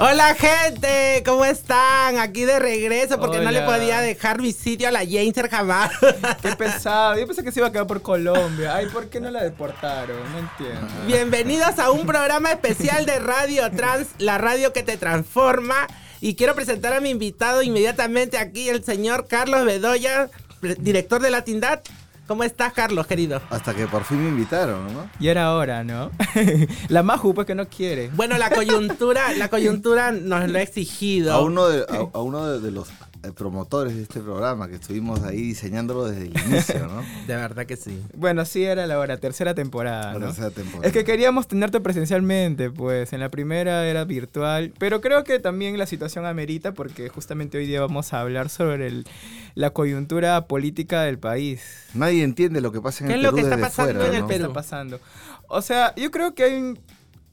[0.00, 2.18] Hola gente, ¿cómo están?
[2.18, 5.90] Aquí de regreso porque no le podía dejar mi sitio a la Jainser jamás.
[6.40, 7.18] Qué pesado.
[7.18, 8.76] Yo pensé que se iba a quedar por Colombia.
[8.76, 10.16] Ay, ¿por qué no la deportaron?
[10.30, 10.86] No entiendo.
[11.08, 15.88] Bienvenidos a un programa especial de Radio Trans, la radio que te transforma.
[16.20, 20.30] Y quiero presentar a mi invitado inmediatamente aquí, el señor Carlos Bedoya,
[20.78, 21.80] director de Latindad.
[22.28, 23.40] ¿Cómo estás, Carlos, querido?
[23.48, 25.08] Hasta que por fin me invitaron, ¿no?
[25.18, 26.10] Y era hora, ¿no?
[26.88, 28.10] la Maju, pues que no quiere.
[28.14, 31.32] Bueno, la coyuntura, la coyuntura nos lo ha exigido.
[31.32, 32.88] A uno de, a, a uno de, de los
[33.36, 37.02] promotores de este programa que estuvimos ahí diseñándolo desde el inicio, ¿no?
[37.26, 38.00] De verdad que sí.
[38.14, 40.12] Bueno, sí era la hora, tercera temporada.
[40.14, 40.26] La ¿no?
[40.26, 40.86] tercera temporada.
[40.86, 45.78] Es que queríamos tenerte presencialmente, pues en la primera era virtual, pero creo que también
[45.78, 49.06] la situación amerita porque justamente hoy día vamos a hablar sobre el-
[49.54, 51.60] la coyuntura política del país.
[51.94, 54.08] Nadie entiende lo que pasa en ¿Qué el es lo Perú que está pasando fuera,
[54.08, 54.26] en el ¿no?
[54.28, 54.44] ¿Qué Perú?
[54.44, 55.00] está pasando?
[55.48, 56.78] O sea, yo creo que hay un-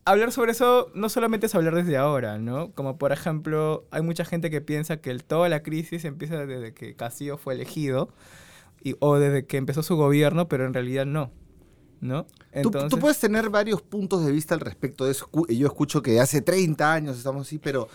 [0.06, 2.72] hablar sobre eso no solamente es hablar desde ahora, ¿no?
[2.72, 6.74] Como por ejemplo, hay mucha gente que piensa que el- toda la crisis empieza desde
[6.74, 8.10] que Castillo fue elegido
[8.84, 11.32] y- o desde que empezó su gobierno, pero en realidad no,
[12.02, 12.28] ¿no?
[12.62, 15.28] Tú, tú puedes tener varios puntos de vista al respecto de eso.
[15.28, 17.88] Cu- Yo escucho que hace 30 años estamos así, pero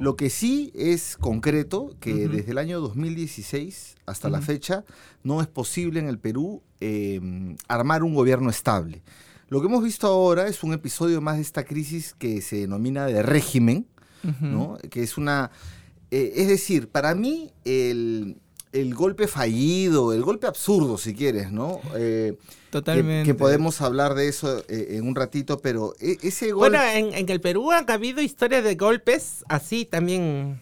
[0.00, 4.46] lo que sí es concreto, que desde el año 2016 hasta la Ujú.
[4.48, 4.84] fecha
[5.22, 7.20] no es posible en el Perú eh,
[7.68, 9.02] armar un gobierno estable.
[9.52, 13.04] Lo que hemos visto ahora es un episodio más de esta crisis que se denomina
[13.04, 13.86] de régimen.
[14.40, 14.78] ¿no?
[14.88, 15.50] Que es una...
[16.10, 18.38] eh, es decir, para mí el,
[18.72, 21.80] el golpe fallido, el golpe absurdo, si quieres, ¿no?
[21.96, 22.38] Eh,
[22.70, 23.26] Totalmente.
[23.28, 26.78] Que, podemos hablar de eso eh, en un ratito, pero e- ese golpe...
[26.78, 30.60] Bueno, en, en el Perú han habido historias de golpes así también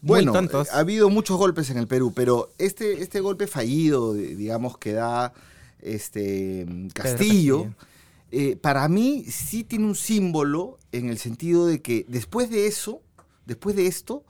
[0.00, 0.32] Bueno,
[0.70, 5.32] ha habido muchos golpes en el Perú, pero este, este golpe fallido, digamos, que da
[5.80, 7.87] este Castillo, Castillo.
[8.30, 13.02] Eh, para mí sí tiene un símbolo en el sentido de que después de eso,
[13.46, 14.24] después de esto,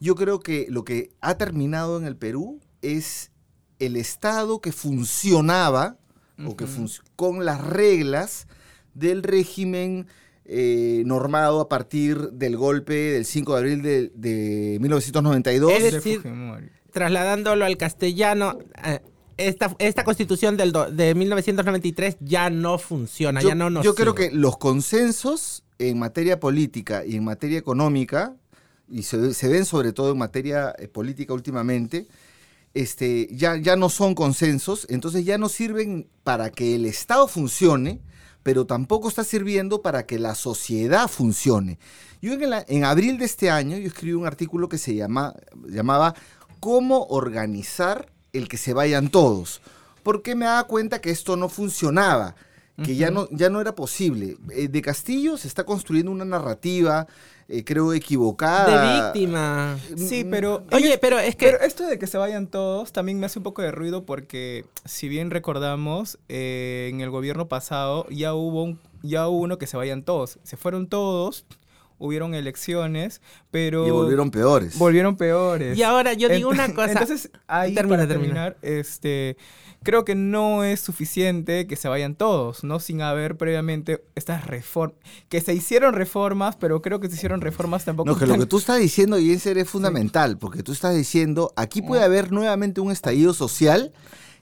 [0.00, 3.30] yo creo que lo que ha terminado en el Perú es
[3.78, 5.96] el Estado que funcionaba
[6.44, 8.46] o que func- con las reglas
[8.94, 10.06] del régimen
[10.44, 15.72] eh, normado a partir del golpe del 5 de abril de, de 1992.
[15.72, 16.20] Es De decir.
[16.92, 19.00] Trasladándolo al castellano, eh,
[19.36, 23.94] esta, esta constitución del do- de 1993 ya no funciona, yo, ya no nos yo
[23.94, 24.30] creo sirve.
[24.30, 28.34] que los consensos en materia política y en materia económica,
[28.88, 32.06] y se, se ven sobre todo en materia eh, política últimamente,
[32.74, 38.00] este, ya, ya no son consensos, entonces ya no sirven para que el Estado funcione,
[38.42, 41.78] pero tampoco está sirviendo para que la sociedad funcione.
[42.22, 45.34] Yo en, el- en abril de este año yo escribí un artículo que se llama,
[45.68, 46.14] llamaba
[46.60, 49.60] ¿Cómo organizar el que se vayan todos?
[50.02, 52.36] Porque me daba cuenta que esto no funcionaba,
[52.84, 54.36] que ya, no, ya no era posible.
[54.50, 57.06] Eh, de Castillo se está construyendo una narrativa,
[57.48, 58.66] eh, creo, equivocada.
[58.66, 59.78] De víctima.
[59.96, 60.64] Sí, pero...
[60.72, 61.46] Oye, pero es que...
[61.46, 64.64] Pero esto de que se vayan todos también me hace un poco de ruido porque,
[64.84, 69.66] si bien recordamos, eh, en el gobierno pasado ya hubo, un, ya hubo uno que
[69.66, 70.38] se vayan todos.
[70.42, 71.46] Se fueron todos,
[71.98, 73.20] hubieron elecciones,
[73.50, 73.86] pero...
[73.86, 74.78] Y volvieron peores.
[74.78, 75.76] volvieron peores.
[75.78, 76.92] Y ahora yo digo Ent- una cosa.
[76.92, 78.34] Entonces, ahí Termina, para termina.
[78.34, 79.36] terminar, este,
[79.82, 82.80] creo que no es suficiente que se vayan todos, ¿no?
[82.80, 84.98] Sin haber previamente estas reformas,
[85.28, 88.10] que se hicieron reformas, pero creo que se hicieron reformas tampoco.
[88.10, 91.82] No, que lo que tú estás diciendo, y es fundamental, porque tú estás diciendo, aquí
[91.82, 93.92] puede haber nuevamente un estallido social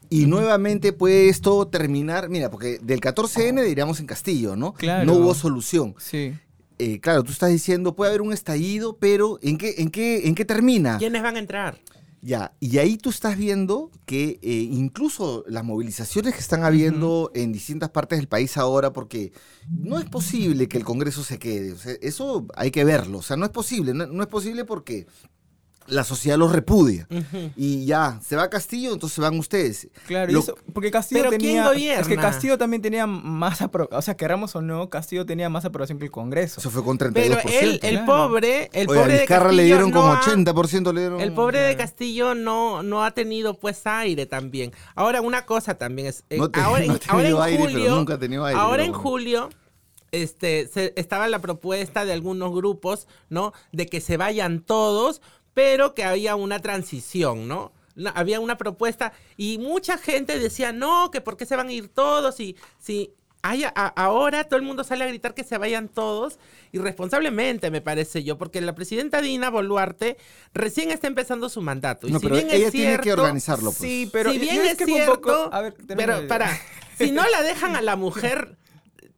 [0.09, 4.73] y nuevamente puede esto terminar, mira, porque del 14N diríamos en Castillo, ¿no?
[4.73, 5.05] Claro.
[5.05, 5.95] No hubo solución.
[5.97, 6.33] Sí.
[6.77, 10.35] Eh, claro, tú estás diciendo, puede haber un estallido, pero ¿en qué, en qué, en
[10.35, 10.97] qué termina?
[10.97, 11.77] ¿Quiénes van a entrar?
[12.21, 17.51] Ya, y ahí tú estás viendo que eh, incluso las movilizaciones que están habiendo en
[17.51, 19.31] distintas partes del país ahora, porque
[19.69, 23.21] no es posible que el Congreso se quede, o sea, eso hay que verlo, o
[23.21, 25.05] sea, no es posible, no, no es posible porque
[25.87, 27.07] la sociedad los repudia.
[27.55, 29.87] Y ya, se va Castillo, entonces se van ustedes.
[30.07, 31.67] Claro, y Lo- eso- porque Castillo Pero ¿quién tenía.
[31.67, 32.01] gobierna?
[32.01, 33.99] Es que Castillo también tenía más aprobación.
[33.99, 36.59] O sea, queramos o no, Castillo tenía más aprobación que el Congreso.
[36.59, 37.13] Eso fue con 32%.
[37.43, 38.05] Pero él, el claro.
[38.05, 41.21] pobre, el Oye, a pobre de Castillo le dieron no como ha- 80%, le dieron...
[41.21, 44.71] El pobre de Castillo no, no ha tenido pues aire también.
[44.95, 47.43] Ahora una cosa también es, eh, No te- ahora, en- no ha ahora en tenido
[47.43, 49.03] aire, pero julio, nunca ha tenido aire, ahora pero en bueno.
[49.09, 49.49] julio,
[50.11, 53.53] este, se- estaba la propuesta de algunos grupos, ¿no?
[53.71, 55.21] De que se vayan todos,
[55.55, 57.71] pero que había una transición, ¿no?
[58.13, 61.87] Había una propuesta y mucha gente decía, no, que por qué se van a ir
[61.87, 65.87] todos y si hay a- ahora todo el mundo sale a gritar que se vayan
[65.87, 66.37] todos,
[66.73, 70.17] irresponsablemente me parece yo, porque la presidenta Dina Boluarte
[70.53, 72.07] recién está empezando su mandato.
[72.07, 73.77] Y No, si pero bien ella es tiene que organizarlo, pues.
[73.77, 76.49] Sí, pero si bien es que cierto, poco- a ver, pero para,
[76.97, 78.57] si no la dejan a la mujer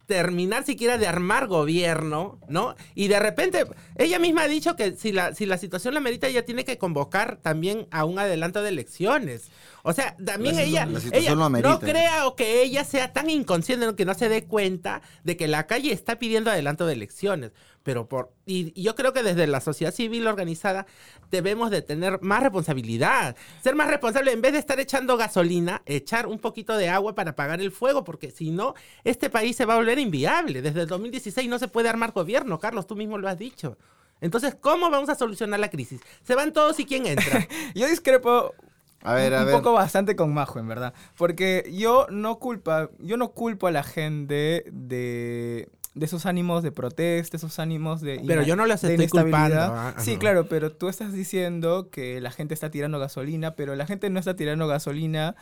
[0.07, 2.75] terminar siquiera de armar gobierno, ¿no?
[2.95, 3.65] Y de repente,
[3.97, 6.77] ella misma ha dicho que si la, si la situación la merita, ella tiene que
[6.77, 9.51] convocar también a un adelanto de elecciones.
[9.89, 13.95] O sea, también La ella, la ella no crea o que ella sea tan inconsciente
[13.95, 17.53] que no se dé cuenta de que la calle está pidiendo adelanto de elecciones.
[17.83, 20.87] Pero por, y, y yo creo que desde la sociedad civil organizada
[21.31, 26.27] debemos de tener más responsabilidad, ser más responsable en vez de estar echando gasolina, echar
[26.27, 28.73] un poquito de agua para apagar el fuego, porque si no,
[29.05, 30.61] este país se va a volver inviable.
[30.61, 33.77] Desde el 2016 no se puede armar gobierno, Carlos, tú mismo lo has dicho.
[34.19, 36.01] Entonces, ¿cómo vamos a solucionar la crisis?
[36.23, 37.47] Se van todos y quién entra.
[37.73, 38.53] Yo discrepo
[39.03, 39.55] A ver, a un ver.
[39.55, 40.93] poco bastante con Majo, en verdad.
[41.17, 46.71] Porque yo no culpa, yo no culpo a la gente de, de esos ánimos de
[46.71, 50.19] protesta, esos ánimos de Pero ina- yo no los de estoy culpando, ah, Sí, no.
[50.19, 54.19] claro, pero tú estás diciendo que la gente está tirando gasolina, pero la gente no
[54.19, 55.35] está tirando gasolina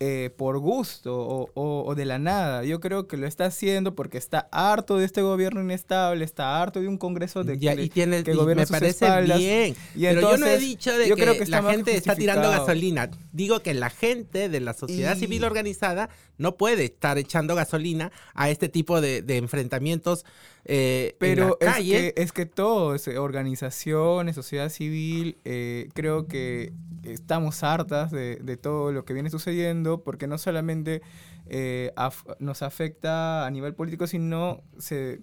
[0.00, 2.62] eh, por gusto o, o- o de la nada.
[2.64, 6.80] Yo creo que lo está haciendo porque está harto de este gobierno inestable, está harto
[6.80, 9.38] de un congreso de Ya, que, y tiene, que y gobierna me sus parece espaldas.
[9.38, 9.74] bien.
[9.96, 12.48] Y pero yo no he dicho de yo que, creo que la gente está tirando
[12.48, 13.10] gasolina.
[13.32, 18.12] Digo que la gente de la sociedad Y- civil organizada no puede estar echando gasolina
[18.34, 20.24] a este tipo de, de enfrentamientos
[20.68, 22.14] eh, Pero en es la calle.
[22.14, 26.72] que, es que todos, eh, organizaciones, sociedad civil, eh, creo que
[27.04, 31.00] estamos hartas de, de todo lo que viene sucediendo, porque no solamente
[31.46, 35.20] eh, af- nos afecta a nivel político, sino se,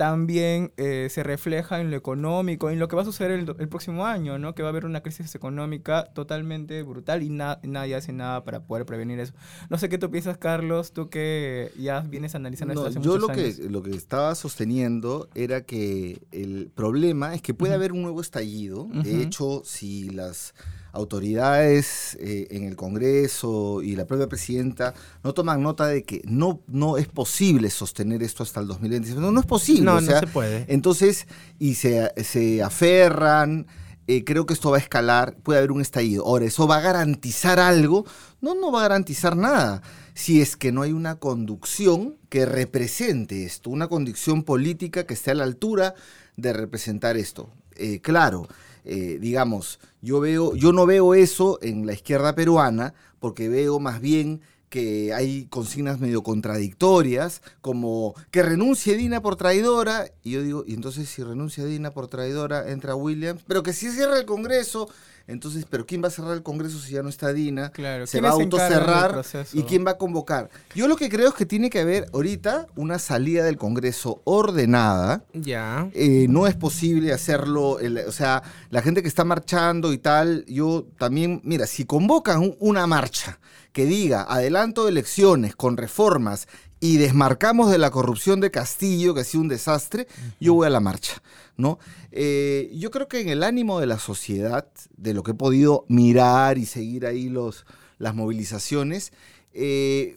[0.00, 3.68] también eh, se refleja en lo económico, en lo que va a suceder el, el
[3.68, 4.54] próximo año, ¿no?
[4.54, 8.60] que va a haber una crisis económica totalmente brutal y na- nadie hace nada para
[8.62, 9.34] poder prevenir eso.
[9.68, 13.12] No sé qué tú piensas, Carlos, tú que ya vienes analizando No, esto hace yo
[13.18, 17.92] muchos lo que, lo que estaba sosteniendo era que el problema es que puede haber
[17.92, 18.88] un nuevo estallido.
[18.90, 20.54] De hecho, si las
[20.92, 26.60] autoridades eh, en el Congreso y la propia presidenta no toman nota de que no,
[26.66, 29.82] no es posible sostener esto hasta el 2025, no, no es posible.
[29.82, 30.64] no, o sea, no se puede.
[30.68, 31.26] entonces,
[31.58, 33.66] y se, se aferran,
[34.12, 36.26] eh, creo que esto va a escalar, puede haber un estallido.
[36.26, 38.04] Ahora, ¿eso va a garantizar algo?
[38.40, 39.82] No, no va a garantizar nada.
[40.14, 45.30] Si es que no hay una conducción que represente esto, una conducción política que esté
[45.30, 45.94] a la altura
[46.36, 47.52] de representar esto.
[47.76, 48.48] Eh, claro,
[48.84, 54.00] eh, digamos, yo veo, yo no veo eso en la izquierda peruana, porque veo más
[54.00, 54.40] bien
[54.70, 60.74] que hay consignas medio contradictorias, como que renuncie Dina por traidora, y yo digo, y
[60.74, 64.88] entonces si renuncia Dina por traidora, entra Williams, pero que si cierra el Congreso,
[65.30, 67.70] entonces, pero ¿quién va a cerrar el Congreso si ya no está Dina?
[67.70, 70.50] Claro, Se va a ¿quiénes se encargan del autocerrar y quién va a convocar.
[70.74, 75.24] Yo lo que creo es que tiene que haber ahorita una salida del Congreso ordenada,
[75.32, 75.88] Ya.
[75.94, 80.44] eh, no es posible hacerlo, el- o sea, la gente que está marchando y tal,
[80.46, 83.38] yo también, mira, si convocan un- una marcha
[83.72, 86.48] que diga adelanto de elecciones con reformas
[86.80, 90.08] y desmarcamos de la corrupción de Castillo, que ha sido un desastre,
[90.40, 91.22] yo voy a la marcha,
[91.60, 91.78] ¿no?
[92.10, 95.84] Eh, yo creo que en el ánimo de la sociedad, de lo que he podido
[95.88, 97.66] mirar y seguir ahí los,
[97.98, 99.12] las movilizaciones,
[99.52, 100.16] eh,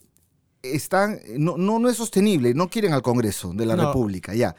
[0.63, 3.88] están, no, no, no es sostenible, no quieren al Congreso de la No.
[3.88, 4.55] República, ya.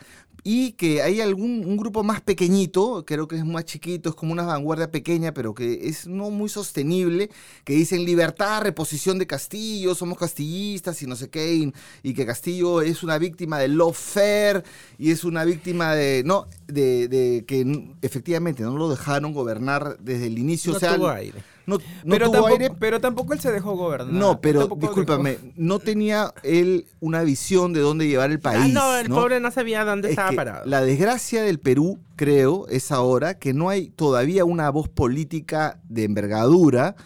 [0.46, 4.32] Y que hay algún un grupo más pequeñito, creo que es más chiquito, es como
[4.32, 7.30] una vanguardia pequeña, pero que es no muy sostenible,
[7.64, 11.72] que dicen libertad, reposición de Castillo, somos castillistas y no sé qué, y,
[12.02, 14.64] y que Castillo es una víctima del lawfare
[14.98, 20.26] y es una víctima de, no, de, de que efectivamente no lo dejaron gobernar desde
[20.26, 21.53] el inicio, No o sea, tuvo aire.
[21.66, 24.12] No, no pero, tuvo tampoco, aire, pero tampoco él se dejó gobernar.
[24.12, 28.72] no, pero discúlpame, no tenía él una visión de dónde llevar el Ah, país.
[28.74, 29.14] no, el ¿no?
[29.16, 30.66] pobre no sabía dónde Es estaba parado.
[30.66, 36.04] La desgracia del Perú, creo, es ahora que no hay todavía una voz política de
[36.04, 36.96] envergadura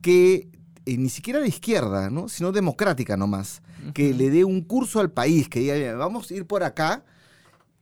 [0.00, 0.48] que
[0.86, 2.28] eh, ni siquiera de izquierda, ¿no?
[2.28, 3.62] sino democrática nomás,
[3.94, 7.02] que le dé un curso al país, que diga, "Mira, vamos a ir por acá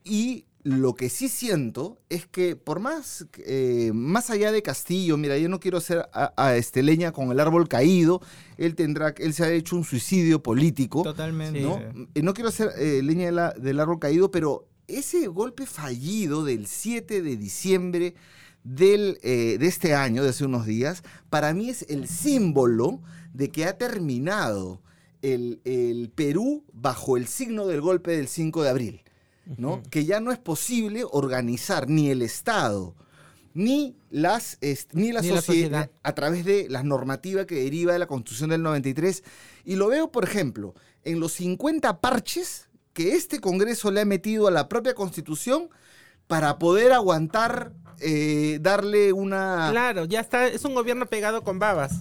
[0.05, 5.37] y lo que sí siento es que por más, eh, más allá de Castillo, mira,
[5.37, 8.21] yo no quiero hacer a, a este leña con el árbol caído,
[8.59, 11.61] él tendrá, él se ha hecho un suicidio político, Totalmente.
[11.61, 11.78] ¿no?
[12.14, 16.45] Eh, no quiero hacer eh, leña de la- del árbol caído, pero ese golpe fallido
[16.45, 18.14] del 7 de diciembre
[18.62, 23.00] del, eh, de este año, de hace unos días, para mí es el símbolo
[23.33, 24.81] de que ha terminado
[25.23, 29.02] el, el Perú bajo el signo del golpe del 5 de abril.
[29.57, 29.83] ¿No?
[29.91, 32.95] Que ya no es posible organizar ni el Estado
[33.55, 35.91] ni las ni la, Ni la sociedad sociedad.
[36.03, 39.23] a través de la normativa que deriva de la Constitución del 93
[39.65, 44.47] y lo veo por ejemplo en los 50 parches que este Congreso le ha metido
[44.47, 45.69] a la propia Constitución
[46.27, 51.93] para poder aguantar eh, darle una Claro, ya está, es un gobierno pegado con babas.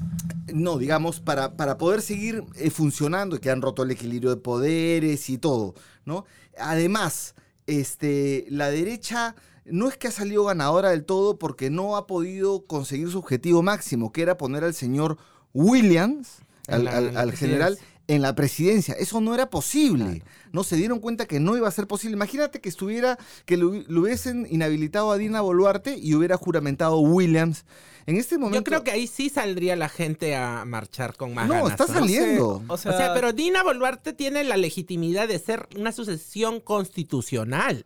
[0.53, 5.29] No, digamos, para, para poder seguir eh, funcionando, que han roto el equilibrio de poderes
[5.29, 6.25] y todo, ¿no?
[6.57, 7.35] Además,
[7.67, 12.65] este, la derecha no es que ha salido ganadora del todo porque no ha podido
[12.65, 15.17] conseguir su objetivo máximo, que era poner al señor
[15.53, 17.77] Williams, al, al- general.
[18.13, 18.93] En la presidencia.
[18.95, 20.23] Eso no era posible.
[20.51, 22.15] No se dieron cuenta que no iba a ser posible.
[22.15, 26.99] Imagínate que estuviera, que lo, hubi- lo hubiesen inhabilitado a Dina Boluarte y hubiera juramentado
[26.99, 27.65] Williams.
[28.07, 28.59] En este momento.
[28.59, 31.71] Yo creo que ahí sí saldría la gente a marchar con más No, ganas.
[31.71, 31.93] está ¿no?
[31.99, 32.63] saliendo.
[32.67, 37.85] O O sea, pero Dina Boluarte tiene la legitimidad de ser una sucesión constitucional.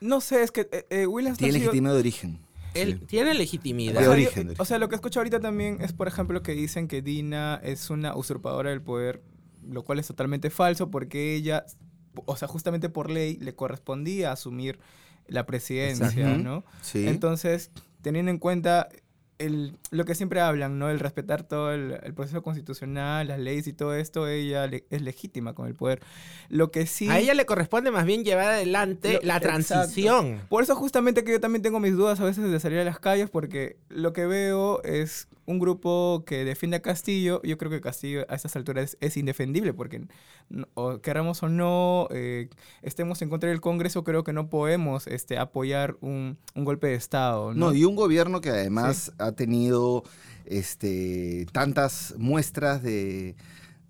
[0.00, 2.38] No sé, es que eh, eh, Williams no Tiene sido- legitimidad de origen.
[2.74, 3.06] Él Sí.
[3.06, 4.00] tiene legitimidad.
[4.00, 7.00] De origen, o sea, lo que escucho ahorita también es, por ejemplo, que dicen que
[7.00, 9.22] Dina es una usurpadora del poder,
[9.70, 11.64] lo cual es totalmente falso porque ella,
[12.24, 14.78] o sea, justamente por ley le correspondía asumir
[15.28, 16.38] la presidencia, Exacto.
[16.38, 16.64] ¿no?
[16.82, 17.06] Sí.
[17.08, 17.70] Entonces,
[18.02, 18.88] teniendo en cuenta
[19.38, 20.88] el, lo que siempre hablan, ¿no?
[20.88, 25.02] El respetar todo el, el proceso constitucional, las leyes y todo esto, ella le- es
[25.02, 26.00] legítima con el poder.
[26.48, 27.08] Lo que sí...
[27.10, 29.48] A ella le corresponde más bien llevar adelante Lo- la exacto.
[29.74, 30.40] transición.
[30.48, 32.98] Por eso justamente que yo también tengo mis dudas a veces de salir a las
[32.98, 37.40] calles porque lo que veo es un grupo que defiende a Castillo.
[37.42, 40.06] Yo creo que Castillo a estas alturas es, es indefendible porque
[40.48, 42.48] no- o queramos o no eh,
[42.82, 46.94] estemos en contra del Congreso, creo que no podemos este, apoyar un, un golpe de
[46.94, 47.54] Estado.
[47.54, 47.66] ¿no?
[47.70, 50.02] No, y un gobierno que además ha tenido
[50.44, 53.36] este, tantas muestras de,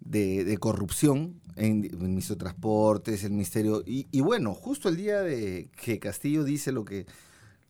[0.00, 3.82] de- de corrupción en el Ministerio de Transportes, el Ministerio.
[3.86, 7.06] Y, y bueno, justo el día de que Castillo dice lo que,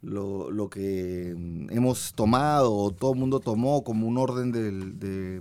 [0.07, 5.41] lo, que mm, hemos tomado, o todo el mundo tomó como un orden del, de,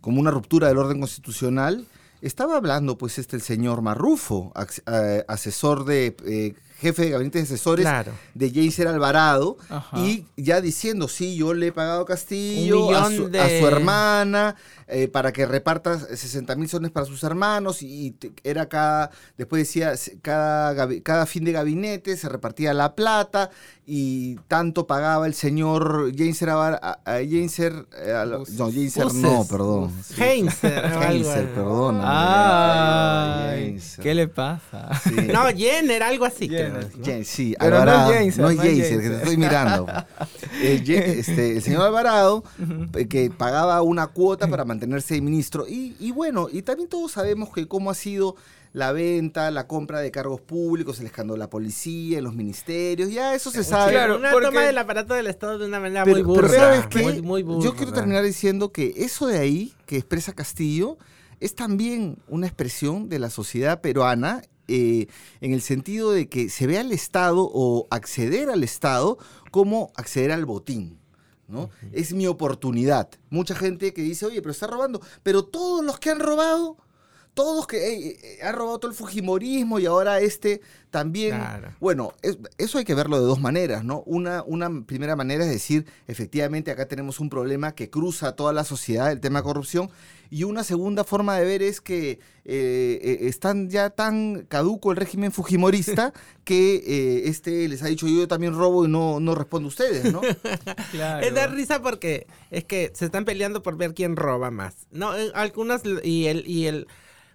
[0.00, 1.86] como una ruptura del orden constitucional.
[2.22, 4.52] Estaba hablando, pues, este el señor Marrufo,
[4.86, 8.12] eh, asesor de eh, jefe de gabinete de asesores Claro.
[8.34, 9.98] de Jaser Alvarado Ajá.
[9.98, 13.66] y ya diciendo, sí, yo le he pagado a Castillo, a su, de- a su
[13.66, 14.56] hermana,
[14.88, 19.92] eh, para que reparta 60 mil sones para sus hermanos, y, era cada, después decía,
[20.22, 23.50] cada, cada fin de gabinete se repartía la plata,
[23.92, 26.12] y tanto pagaba el señor
[26.80, 28.12] a- a Jaser, eh,
[28.56, 28.70] no,
[29.14, 29.92] no, perdón.
[30.16, 32.00] Heinzer, perdón.
[34.02, 34.90] ¿qué le pasa?
[35.02, 35.14] Sí.
[35.32, 36.48] No, Jenner, algo así.
[36.48, 36.69] Jenner,
[37.02, 38.12] Jen- sí, Pero no es Alvarado.
[38.12, 39.86] Jenser, no es no es Jenser, que te estoy mirando.
[40.62, 40.82] Eh,
[41.18, 42.44] este, el señor Alvarado,
[42.94, 45.66] eh, que pagaba una cuota para mantenerse de ministro.
[45.66, 48.36] Y, y bueno, y también todos sabemos que cómo ha sido
[48.72, 53.10] la venta, la compra de cargos públicos, el escándalo de la policía, en los ministerios,
[53.10, 53.92] ya eso se sabe.
[53.92, 56.58] Claro, una porque- toma del aparato del Estado de una manera Pero, muy pero burda.
[56.58, 57.02] ¿sabes qué?
[57.02, 57.64] Muy, muy burda.
[57.64, 60.98] Yo quiero terminar diciendo que eso de ahí, que expresa Castillo,
[61.40, 65.08] es también una expresión de la sociedad peruana eh,
[65.40, 69.18] en el sentido de que se ve al Estado o acceder al Estado
[69.50, 70.98] como acceder al botín.
[71.48, 71.68] ¿no?
[71.92, 73.10] Es mi oportunidad.
[73.28, 75.00] Mucha gente que dice, oye, pero está robando.
[75.22, 76.76] Pero todos los que han robado,
[77.34, 80.60] todos que eh, eh, han robado todo el Fujimorismo y ahora este
[80.90, 81.36] también.
[81.36, 81.72] Claro.
[81.80, 84.02] Bueno, es- eso hay que verlo de dos maneras, ¿no?
[84.06, 88.64] Una, una primera manera es decir, efectivamente acá tenemos un problema que cruza toda la
[88.64, 89.90] sociedad, el tema de corrupción.
[90.32, 95.32] Y una segunda forma de ver es que eh, están ya tan caduco el régimen
[95.32, 96.12] fujimorista
[96.44, 100.12] que eh, este les ha dicho yo también robo y no, no respondo a ustedes,
[100.12, 100.20] ¿no?
[100.92, 101.26] Claro.
[101.26, 104.74] Es dar risa porque es que se están peleando por ver quién roba más.
[104.90, 106.86] No, algunos y el y el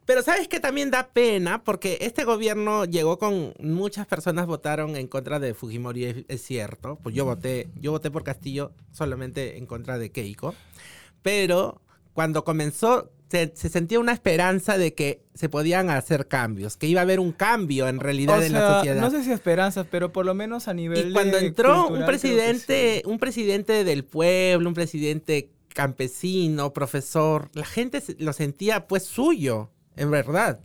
[0.05, 5.07] pero sabes que también da pena porque este gobierno llegó con muchas personas votaron en
[5.07, 6.99] contra de Fujimori, es, cierto.
[7.01, 10.53] Pues yo voté, yo voté por Castillo solamente en contra de Keiko.
[11.23, 11.81] Pero
[12.13, 17.01] cuando comenzó se, se sentía una esperanza de que se podían hacer cambios, que iba
[17.01, 19.01] a haber un cambio en realidad O en la sea, sociedad.
[19.01, 21.87] No sé si esperanzas, pero por lo menos a nivel Y cuando de entró un
[21.87, 23.09] cultural, que presidente, sí.
[23.09, 30.11] un presidente del pueblo, un presidente campesino, profesor, la gente lo sentía pues suyo, en
[30.11, 30.59] verdad.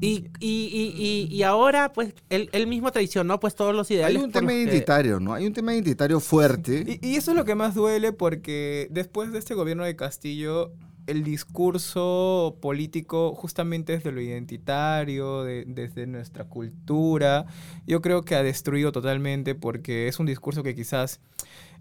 [0.00, 3.96] Y, y, y, y, y ahora pues él, él mismo traicionó pues todos los Hay
[3.96, 4.22] ideales.
[4.22, 5.32] un por tema que- identitario, ¿no?
[5.34, 6.98] Hay un tema identitario fuerte.
[7.00, 10.72] Y, y eso es lo que más duele porque después de este gobierno de Castillo,
[11.06, 17.46] el discurso político justamente desde lo identitario, de- desde nuestra cultura,
[17.86, 21.20] yo creo que ha destruido totalmente porque es un discurso que quizás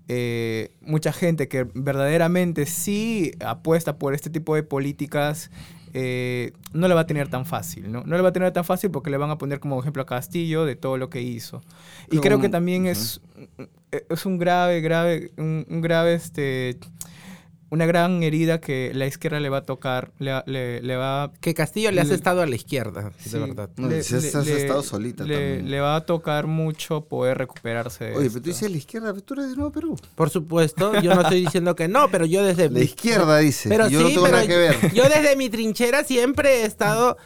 [0.08, 5.50] eh, mucha gente que verdaderamente sí apuesta por este tipo de políticas
[5.94, 8.04] eh, no le va a tener tan fácil, ¿no?
[8.04, 10.06] No le va a tener tan fácil porque le van a poner como ejemplo a
[10.06, 11.62] Castillo de todo lo que hizo.
[12.12, 13.22] Y creo que también es,
[13.92, 16.78] es un grave, grave, un, un grave, este,
[17.74, 21.56] una gran herida que la izquierda le va a tocar, le, le, le va Que
[21.56, 23.32] Castillo le has Le- estado a la izquierda, Sí.
[23.32, 23.70] de verdad.
[23.78, 25.72] No, le- si has- le- has le- estado solita le, también.
[25.72, 28.34] le va a tocar mucho poder recuperarse de Oye, esto.
[28.40, 29.96] pero tú dices la izquierda, pero tú eres de Nuevo Perú.
[30.16, 33.70] Por supuesto, yo no estoy diciendo que no, pero yo desde La izquierda dice.
[33.70, 34.94] Pero yo sí, no tengo pero nada que ver.
[34.94, 37.18] yo desde mi trinchera siempre he estado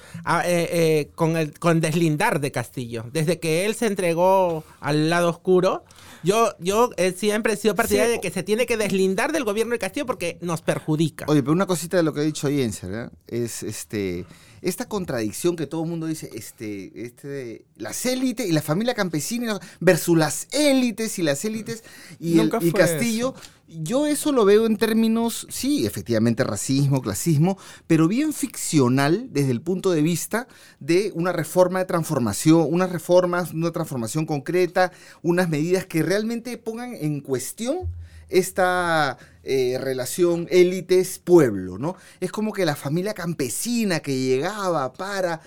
[0.46, 3.04] eh, eh, con el con deslindar de Castillo.
[3.12, 5.84] Desde que él se entregó al lado oscuro,
[6.28, 8.18] yo, yo eh, siempre he sido partidario Sí.
[8.18, 11.26] de que se tiene que deslindar del gobierno de Castillo porque nos perjudica.
[11.28, 13.10] Oye, pero una cosita de lo que ha dicho Jenser, ¿eh?
[13.28, 14.26] es este
[14.62, 19.60] esta contradicción que todo el mundo dice, este, este, las élites y la familia campesina
[19.80, 21.84] versus las élites y las élites
[22.20, 23.34] y, el, y Castillo.
[23.70, 29.62] Yo eso lo veo en términos, sí, efectivamente, racismo, clasismo, pero bien ficcional desde el
[29.62, 30.48] punto de vista
[30.80, 36.96] de una reforma de transformación, unas reformas, una transformación concreta, unas medidas que realmente pongan
[36.96, 37.90] en cuestión
[38.30, 41.96] esta eh, relación élites-pueblo, ¿no?
[42.20, 45.42] Es como que la familia campesina que llegaba para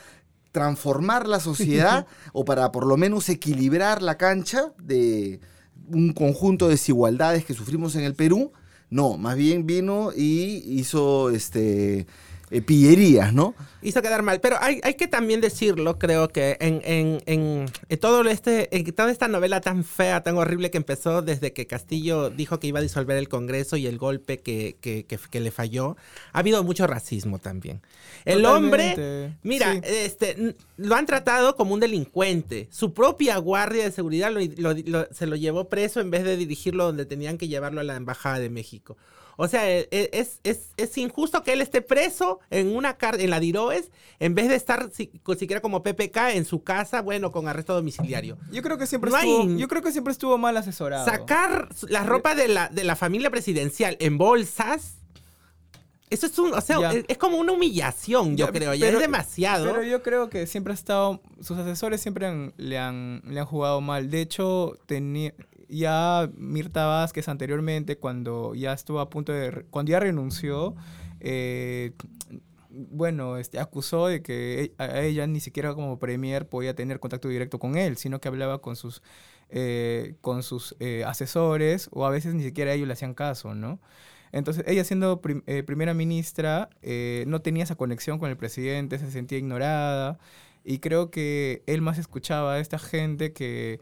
[0.52, 5.40] transformar la sociedad o para por lo menos equilibrar la cancha de
[5.88, 8.52] un conjunto de desigualdades que sufrimos en el Perú,
[8.90, 12.06] no, más bien vino y hizo este
[12.50, 13.54] eh, pillerías, ¿no?
[13.82, 14.40] hizo quedar mal.
[14.40, 18.84] Pero hay, hay que también decirlo, creo que en, en, en, en todo este, en
[18.92, 22.80] toda esta novela tan fea, tan horrible que empezó desde que Castillo dijo que iba
[22.80, 25.96] a disolver el Congreso y el golpe que, que, que, que le falló,
[26.32, 27.80] ha habido mucho racismo también.
[28.26, 29.80] El hombre, mira, Sí.
[29.84, 32.68] este, lo han tratado como un delincuente.
[32.70, 34.40] Su propia guardia de seguridad lo-
[34.74, 37.84] lo- lo- se lo llevó preso en vez de dirigirlo donde tenían que llevarlo a
[37.84, 38.98] la Embajada de México.
[39.36, 43.30] O sea, e- e- es, es, es injusto que él esté preso en una en
[43.30, 47.48] la Diroes en vez de estar si- siquiera como PPK en su casa, bueno, con
[47.48, 48.36] arresto domiciliario.
[48.52, 51.04] Yo creo que siempre No hay- estuvo, yo creo que siempre estuvo mal asesorado.
[51.06, 54.94] Sacar la ropa de la, de la familia presidencial en bolsas,
[56.10, 58.98] eso es un, o sea, es, es como una humillación, yo Ya, creo, ya pero-
[58.98, 59.64] es demasiado.
[59.66, 63.46] Pero yo creo que siempre ha estado, sus asesores siempre han- le, han, le han
[63.46, 64.10] jugado mal.
[64.10, 65.32] De hecho, tenía,
[65.70, 70.74] ya Mirta Vázquez anteriormente, cuando ya estuvo a punto de, cuando ya renunció,
[71.20, 71.92] eh,
[72.70, 77.28] bueno, este, acusó de que e- a ella ni siquiera como premier podía tener contacto
[77.28, 79.02] directo con él, sino que hablaba con sus,
[79.50, 83.80] eh, con sus eh, asesores o a veces ni siquiera ellos le hacían caso, ¿no?
[84.32, 88.98] Entonces, ella siendo prim- eh, primera ministra, eh, no tenía esa conexión con el presidente,
[88.98, 90.18] se sentía ignorada.
[90.64, 93.80] Y creo que él más escuchaba a esta gente que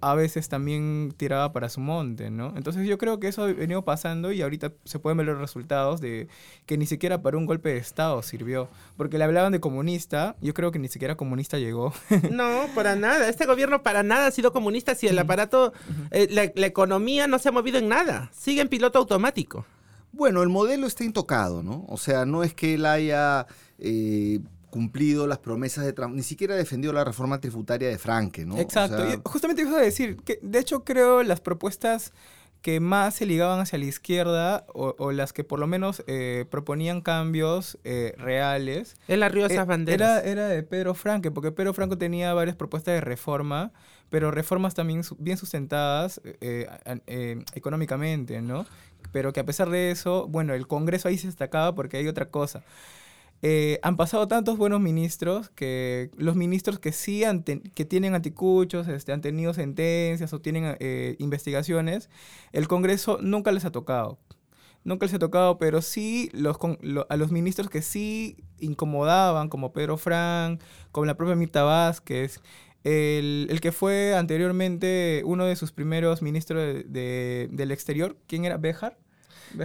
[0.00, 2.52] a veces también tiraba para su monte, ¿no?
[2.56, 6.00] Entonces yo creo que eso ha venido pasando y ahorita se pueden ver los resultados
[6.00, 6.28] de
[6.66, 8.68] que ni siquiera para un golpe de Estado sirvió.
[8.96, 11.92] Porque le hablaban de comunista, yo creo que ni siquiera comunista llegó.
[12.30, 13.28] No, para nada.
[13.28, 15.72] Este gobierno para nada ha sido comunista si el aparato,
[16.10, 18.30] eh, la, la economía no se ha movido en nada.
[18.32, 19.64] Sigue en piloto automático.
[20.12, 21.84] Bueno, el modelo está intocado, ¿no?
[21.88, 23.46] O sea, no es que él haya
[23.78, 28.56] eh, cumplido las promesas de Trump, ni siquiera defendió la reforma tributaria de Franke, ¿no?
[28.56, 28.98] O Exacto.
[28.98, 32.12] sea, y justamente iba a decir que, de hecho, creo las propuestas
[32.62, 36.44] que más se ligaban hacia la izquierda o, o las que por lo menos eh,
[36.50, 40.24] proponían cambios eh, reales Él arrió esas Eh, banderas.
[40.24, 43.70] Era, era de Pedro Franque, porque Pedro Franco tenía varias propuestas de reforma,
[44.10, 46.66] pero reformas también su- bien sustentadas eh,
[47.06, 48.66] eh, económicamente, ¿no?
[49.12, 52.28] Pero que a pesar de eso, bueno, el Congreso ahí se destacaba porque hay otra
[52.28, 52.64] cosa.
[53.42, 58.88] Eh, han pasado tantos buenos ministros que los ministros que sí han que tienen anticuchos,
[58.88, 62.10] este, han tenido sentencias o tienen eh, investigaciones,
[62.52, 64.18] el Congreso nunca les ha tocado.
[64.84, 69.48] Nunca les ha tocado, pero sí los, con- lo- a los ministros que sí incomodaban,
[69.48, 72.40] como Pedro Frank, como la propia Mirta Vázquez,
[72.84, 78.44] el, el que fue anteriormente uno de sus primeros ministros de- de- del exterior, ¿quién
[78.44, 78.56] era?
[78.56, 78.98] ¿Béjar?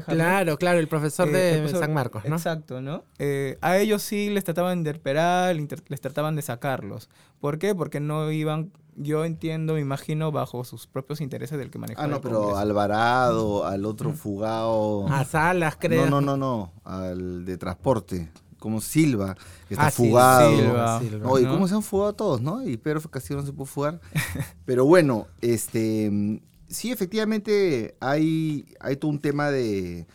[0.07, 2.35] Claro, claro, el profesor Eh, de el profesor- San Marcos, ¿no?
[2.35, 3.03] Exacto, ¿no?
[3.19, 7.09] Eh, a ellos sí les trataban de esperar, inter- les trataban de sacarlos.
[7.39, 7.75] ¿Por qué?
[7.75, 12.07] Porque no iban, yo entiendo, me imagino, bajo sus propios intereses del que manejaba Ah,
[12.09, 12.57] no, el pero.
[12.57, 15.07] Alvarado, al otro fugado.
[15.09, 16.05] A Salas, creo.
[16.09, 19.35] No, no, no, no, al de transporte, como Silva,
[19.67, 20.55] que está Ah, sí, fugado.
[20.55, 20.99] Silva.
[20.99, 21.29] Silva.
[21.29, 21.51] Oye, ¿no?
[21.53, 22.63] ¿cómo se han fugado todos, no?
[22.65, 23.99] Y Pedro Castillo no se pudo fugar.
[24.65, 26.39] Pero bueno, este
[26.73, 30.05] sí, efectivamente hay, hay todo un tema de,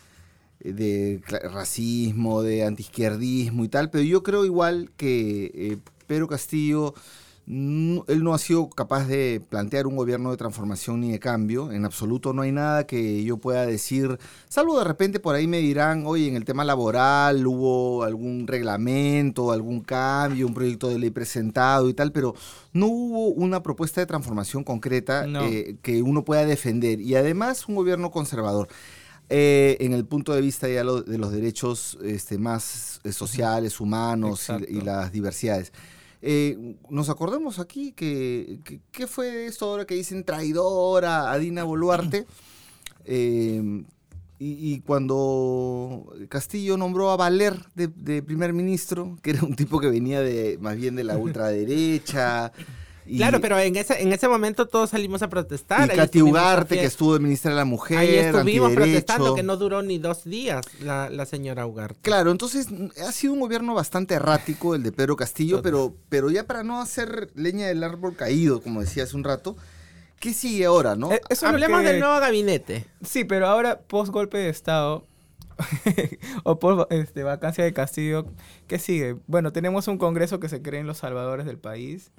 [0.60, 6.94] de racismo, de antiizquierdismo y tal, pero yo creo igual que eh, Pedro Castillo,
[7.50, 11.72] no- él no ha sido capaz de plantear un gobierno de transformación ni de cambio,
[11.72, 14.18] en absoluto no hay nada que yo pueda decir,
[14.50, 19.50] salvo de repente por ahí me dirán, oye, en el tema laboral hubo algún reglamento,
[19.50, 22.34] algún cambio, un proyecto de ley presentado y tal, pero
[22.74, 25.46] no hubo una propuesta de transformación concreta No.
[25.46, 28.68] eh, que uno pueda defender y además un gobierno conservador.
[29.30, 33.78] eh, en el punto de vista ya lo- de los derechos este, más eh, sociales,
[33.78, 35.70] humanos y las diversidades.
[36.20, 41.64] Eh, nos acordemos aquí que, que- ¿qué fue esto ahora que dicen traidora a Dina
[41.64, 42.26] Boluarte?
[43.10, 43.62] Eh,
[44.38, 49.80] y, y cuando Castillo nombró a Valer de, de primer ministro, que era un tipo
[49.80, 52.52] que venía de más bien de la ultraderecha.
[53.08, 55.90] Y- Claro, pero en ese, en ese momento todos salimos a protestar.
[55.92, 59.56] y Katy Ugarte, que estuvo de ministra de la Mujer, Ahí estuvimos protestando, que no
[59.56, 61.98] duró ni dos días la, la señora Ugarte.
[62.02, 62.68] Claro, entonces
[63.06, 66.80] ha sido un gobierno bastante errático el de Pedro Castillo, pero, pero ya para no
[66.80, 69.56] hacer leña del árbol caído, como decía hace un rato,
[70.20, 71.12] ¿qué sigue ahora, no?
[71.12, 72.84] Eh, eso Hablemos que- del nuevo gabinete.
[73.04, 75.06] Sí, pero ahora, post golpe de Estado,
[76.44, 78.26] o post este, vacancia de Castillo,
[78.66, 79.16] ¿qué sigue?
[79.26, 82.10] Bueno, tenemos un Congreso que se cree en los salvadores del país.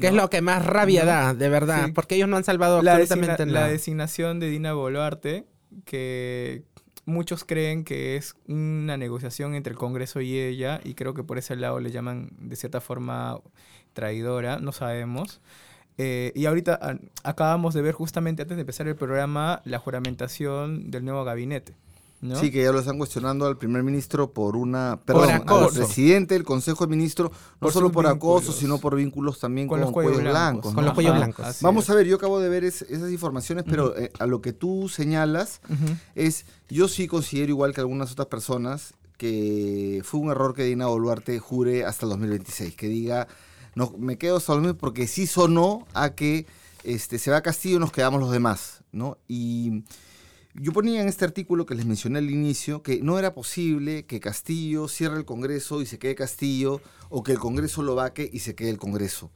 [0.00, 1.10] Que es lo que más rabia No.
[1.10, 1.86] da, de verdad.
[1.86, 1.92] Sí.
[1.92, 3.72] Porque ellos no han salvado la, absolutamente designa- la nada.
[3.72, 5.44] designación de Dina Boluarte,
[5.84, 6.62] que
[7.04, 11.36] muchos creen que es una negociación entre el Congreso y ella, y creo que por
[11.38, 13.38] ese lado le llaman de cierta forma
[13.92, 15.40] traidora, no sabemos.
[15.98, 20.90] Eh, y ahorita ah, acabamos de ver justamente antes de empezar el programa la juramentación
[20.90, 21.74] del nuevo gabinete.
[22.22, 22.36] ¿No?
[22.36, 24.98] Sí, que ya lo están cuestionando al primer ministro por una...
[25.04, 25.74] Perdón, al acoso.
[25.74, 29.78] presidente del Consejo de Ministros, no Por solo por acoso, sino por vínculos también con,
[29.80, 30.32] con los cuellos blancos.
[30.32, 30.62] blancos.
[30.74, 30.82] Con ¿no?
[30.82, 31.44] los cuellos blancos.
[31.46, 31.90] así Vamos es.
[31.90, 34.88] a ver, yo acabo de ver es- esas informaciones, pero eh, a lo que tú
[34.88, 35.60] señalas,
[36.14, 40.86] es, yo sí considero igual que algunas otras personas que fue un error que Dina
[40.86, 43.28] Boluarte jure hasta el 2026, que diga,
[43.74, 46.46] no, me quedo hasta el 2026 porque sí sonó a que
[46.84, 49.18] este, se va a Castillo y nos quedamos los demás, ¿no?
[49.28, 49.84] Y
[50.54, 54.20] yo ponía en este artículo que les mencioné al inicio que no era posible que
[54.20, 58.40] Castillo cierre el Congreso y se quede Castillo, o que el Congreso lo vaque y
[58.40, 59.30] se quede el Congreso.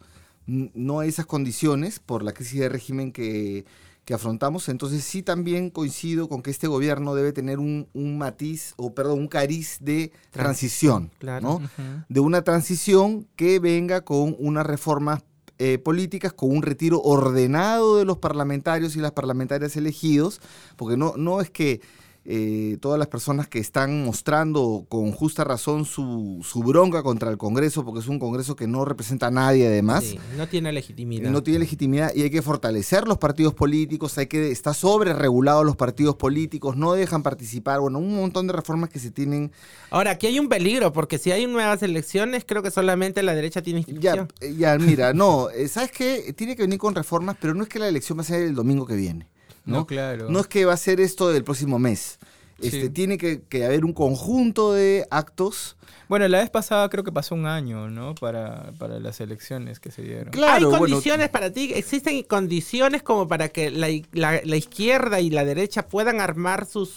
[0.46, 3.64] No hay esas condiciones por la crisis de régimen que,
[4.04, 8.74] que afrontamos, entonces sí también coincido con que este gobierno debe tener un, un matiz,
[8.76, 11.60] o perdón, un cariz de transición, Claro.
[11.60, 11.70] ¿no?
[12.08, 15.24] De una transición que venga con unas reformas
[15.58, 20.40] eh, políticas, con un retiro ordenado de los parlamentarios y las parlamentarias elegidos,
[20.76, 21.80] porque no, no es que
[22.28, 27.38] eh, todas las personas que están mostrando con justa razón su, su bronca contra el
[27.38, 31.30] Congreso, porque es un Congreso que no representa a nadie además, Sí, no tiene legitimidad.
[31.30, 35.62] no tiene legitimidad y hay que fortalecer los partidos políticos, hay que está sobre regulado
[35.64, 39.52] los partidos políticos, no dejan participar, bueno, un montón de reformas que se tienen
[39.90, 43.62] Ahora, aquí hay un peligro, porque si hay nuevas elecciones, creo que solamente la derecha
[43.62, 44.28] tiene Ya, inscripción.
[44.58, 46.32] ya, mira, no, eh, ¿sabes qué?
[46.36, 48.54] Tiene que venir con reformas, pero no es que la elección va a ser el
[48.54, 49.28] domingo que viene.
[49.66, 50.30] No, No, claro.
[50.30, 52.18] No es que va a ser esto del próximo mes.
[52.58, 52.88] Este, Sí.
[52.90, 55.76] Tiene que, que haber un conjunto de actos.
[56.08, 58.14] Bueno, la vez pasada creo que pasó un año, ¿no?
[58.14, 60.30] Para, para las elecciones que se dieron.
[60.30, 61.72] Claro, ¿Hay bueno, condiciones para ti?
[61.74, 66.94] ¿Existen condiciones como para que la, la- la izquierda y la derecha puedan armar sus,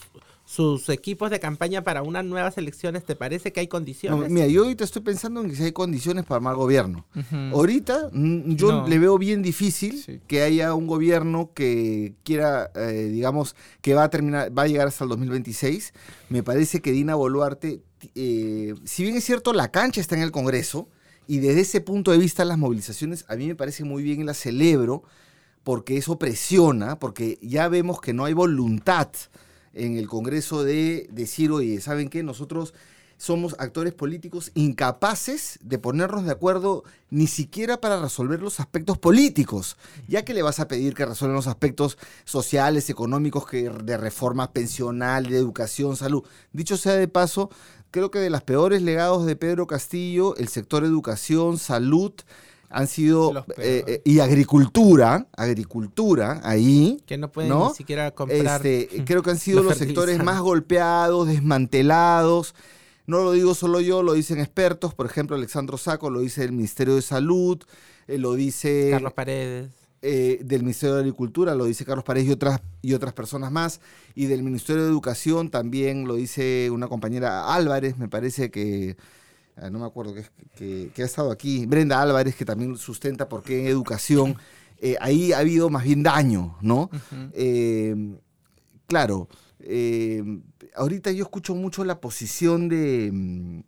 [0.52, 3.04] sus equipos de campaña para unas nuevas elecciones?
[3.06, 4.32] ¿Te parece que hay no, condiciones?
[4.32, 7.06] mira, yo ahorita estoy pensando en que si hay condiciones para armar gobierno.
[7.54, 8.88] Ahorita yo No.
[8.88, 10.20] le veo bien difícil Sí.
[10.26, 14.88] que haya un gobierno que quiera, eh, digamos, que va a terminar, va a llegar
[14.88, 15.94] hasta el 2026.
[16.30, 17.82] Me parece que Dina Boluarte,
[18.16, 20.90] eh, si bien es cierto, la cancha está en el Congreso
[21.28, 24.24] y desde ese punto de vista las movilizaciones a mí me parece muy bien y
[24.24, 25.04] las celebro
[25.64, 29.10] porque eso presiona, porque ya vemos que no hay voluntad
[29.74, 32.24] en el Congreso de decir, oye, ¿saben qué?
[32.24, 32.74] Nosotros
[33.20, 39.76] somos actores políticos incapaces de ponernos de acuerdo ni siquiera para resolver los aspectos políticos,
[40.08, 44.54] ya que le vas a pedir que resuelvan los aspectos sociales, económicos, que de reforma
[44.54, 46.24] pensional, de educación, salud.
[46.54, 47.50] Dicho sea de paso,
[47.92, 52.14] creo que de los peores legados de Pedro Castillo, el sector educación, salud,
[52.70, 57.70] han sido, eh, eh, y agricultura, agricultura, ahí, Que no pueden ¿no?
[57.70, 58.66] ni siquiera comprar.
[58.66, 62.54] este, creo que han sido los los sectores más golpeados, desmantelados.
[63.08, 64.94] No lo digo solo yo, lo dicen expertos.
[64.94, 67.58] Por ejemplo, Alexandro Saco lo dice el Ministerio de Salud,
[68.08, 69.72] eh, lo dice Carlos Paredes.
[70.02, 73.82] del Ministerio de Agricultura, lo dice Carlos Paredes y otras, y otras personas más.
[74.14, 78.96] Y del Ministerio de Educación también lo dice una compañera Álvarez, me parece que,
[79.72, 80.24] no me acuerdo, que,
[80.56, 84.36] que- que ha estado aquí, Brenda Álvarez, que también sustenta por qué en educación.
[84.82, 86.90] eh, ahí ha habido más bien daño, ¿no?
[87.34, 88.16] Eh,
[88.88, 89.28] claro,
[89.60, 90.24] eh,
[90.76, 93.10] ahorita yo escucho mucho la posición de...
[93.12, 93.60] mm,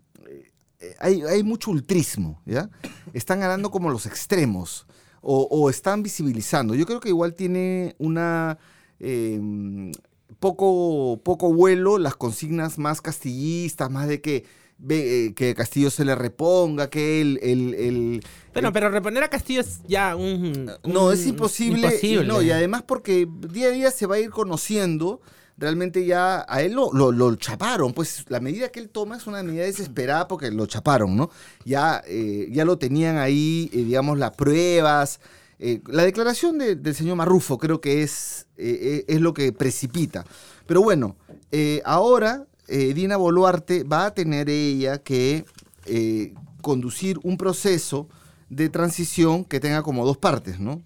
[0.99, 2.69] hay, hay mucho ultrismo, ¿ya?
[3.13, 4.87] Están ganando como los extremos
[5.21, 6.73] o, o están visibilizando.
[6.75, 8.57] Yo creo que igual tiene una...
[8.99, 9.91] eh,
[10.39, 14.45] poco, poco vuelo las consignas más castillistas, más de que,
[14.87, 17.39] que Castillo se le reponga, que el...
[17.43, 20.71] el, el- Bueno, pero reponer a Castillo es ya un.
[20.83, 21.99] no, es imposible.
[22.01, 25.21] y no, y además porque día a día se va a ir conociendo
[25.57, 29.27] realmente ya a él lo, lo, lo chaparon, pues la medida que él toma es
[29.27, 31.29] una medida desesperada porque lo chaparon, ¿no?
[31.65, 35.19] Ya, eh, ya lo tenían ahí, eh, digamos, las pruebas.
[35.59, 39.53] Eh, la declaración de- del señor Marrufo creo que es, eh, eh, es lo que
[39.53, 40.25] precipita.
[40.65, 41.15] Pero bueno,
[41.51, 45.45] eh, ahora eh, Dina Boluarte va a tener ella que
[45.85, 48.07] eh, conducir un proceso
[48.49, 50.81] de transición que tenga como dos partes, ¿no?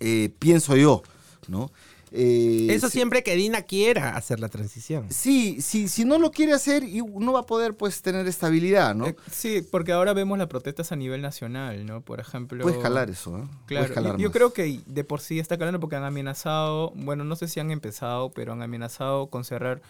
[0.00, 1.02] Eh, pienso yo,
[1.48, 1.70] ¿no?
[2.10, 5.06] Eh, Eso si- siempre que Dina quiera hacer la transición.
[5.10, 8.94] Sí, sí, si no lo quiere hacer, y no va a poder pues tener estabilidad,
[8.94, 9.08] ¿no?
[9.08, 12.00] Eh, sí, porque ahora vemos las protestas a nivel nacional, ¿no?
[12.00, 12.62] Por ejemplo...
[12.62, 13.44] Puedes calar eso, ¿eh?
[13.66, 17.36] Claro, yo, yo creo que de por sí está calando porque han amenazado, bueno, no
[17.36, 19.82] sé si han empezado, pero han amenazado con cerrar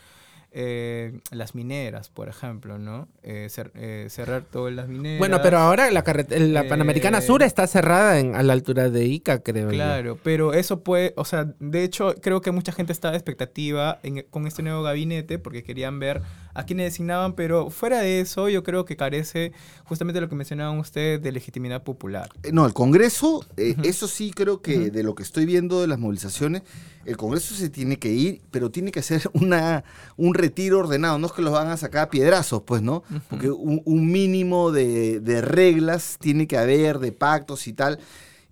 [0.50, 3.06] eh, las mineras, por ejemplo, ¿no?
[3.22, 5.18] Eh, cer- eh, cerrar todas las mineras.
[5.18, 9.40] Bueno, pero ahora la, la Panamericana Sur está cerrada en- a la altura de Ica,
[9.42, 9.66] creo.
[9.70, 9.74] yo.
[9.76, 13.98] Claro, pero eso puede, o sea, de hecho creo que mucha gente estaba de expectativa
[14.02, 16.22] en- con este nuevo gabinete porque querían ver
[16.58, 19.52] a quiénes designaban, pero fuera de eso yo creo que carece
[19.84, 22.30] justamente lo que mencionaban ustedes de legitimidad popular.
[22.42, 25.86] Eh, No, el Congreso, eh, eso sí creo que de lo que estoy viendo de
[25.86, 26.62] las movilizaciones,
[27.04, 29.84] el Congreso se tiene que ir, pero tiene que hacer una,
[30.16, 33.04] un retiro ordenado, no es que los van a sacar a piedrazos, pues, ¿no?
[33.30, 38.00] Porque un, un mínimo de, de reglas tiene que haber, de pactos y tal.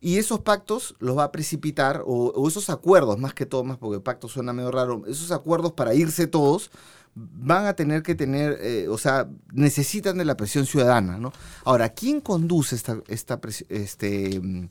[0.01, 3.79] Y esos pactos los va a precipitar, o, o esos acuerdos, más que todo, más
[3.79, 6.71] porque pacto suena medio raro, esos acuerdos para irse todos
[7.19, 11.33] van a tener que tener, eh, o sea, necesitan de la presión ciudadana, ¿no?
[11.65, 14.69] Ahora, ¿quién conduce esta, esta este, mm,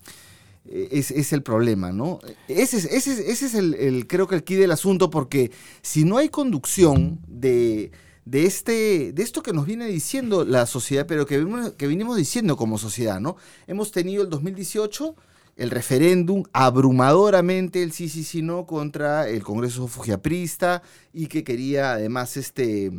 [0.66, 2.20] es, el problema, ¿no?
[2.48, 5.52] Ese es, ese es, ese es el, el- creo que el key del asunto, porque
[5.82, 7.92] si no hay conducción de,
[8.26, 11.44] de, este, de esto que nos viene diciendo la sociedad, pero que,
[11.78, 13.38] que venimos diciendo como sociedad, ¿no?
[13.66, 15.16] Hemos tenido el 2018
[15.56, 20.82] el referéndum abrumadoramente el sí, sí, sí, no contra el Congreso Fujiaprista
[21.14, 22.92] y que quería además este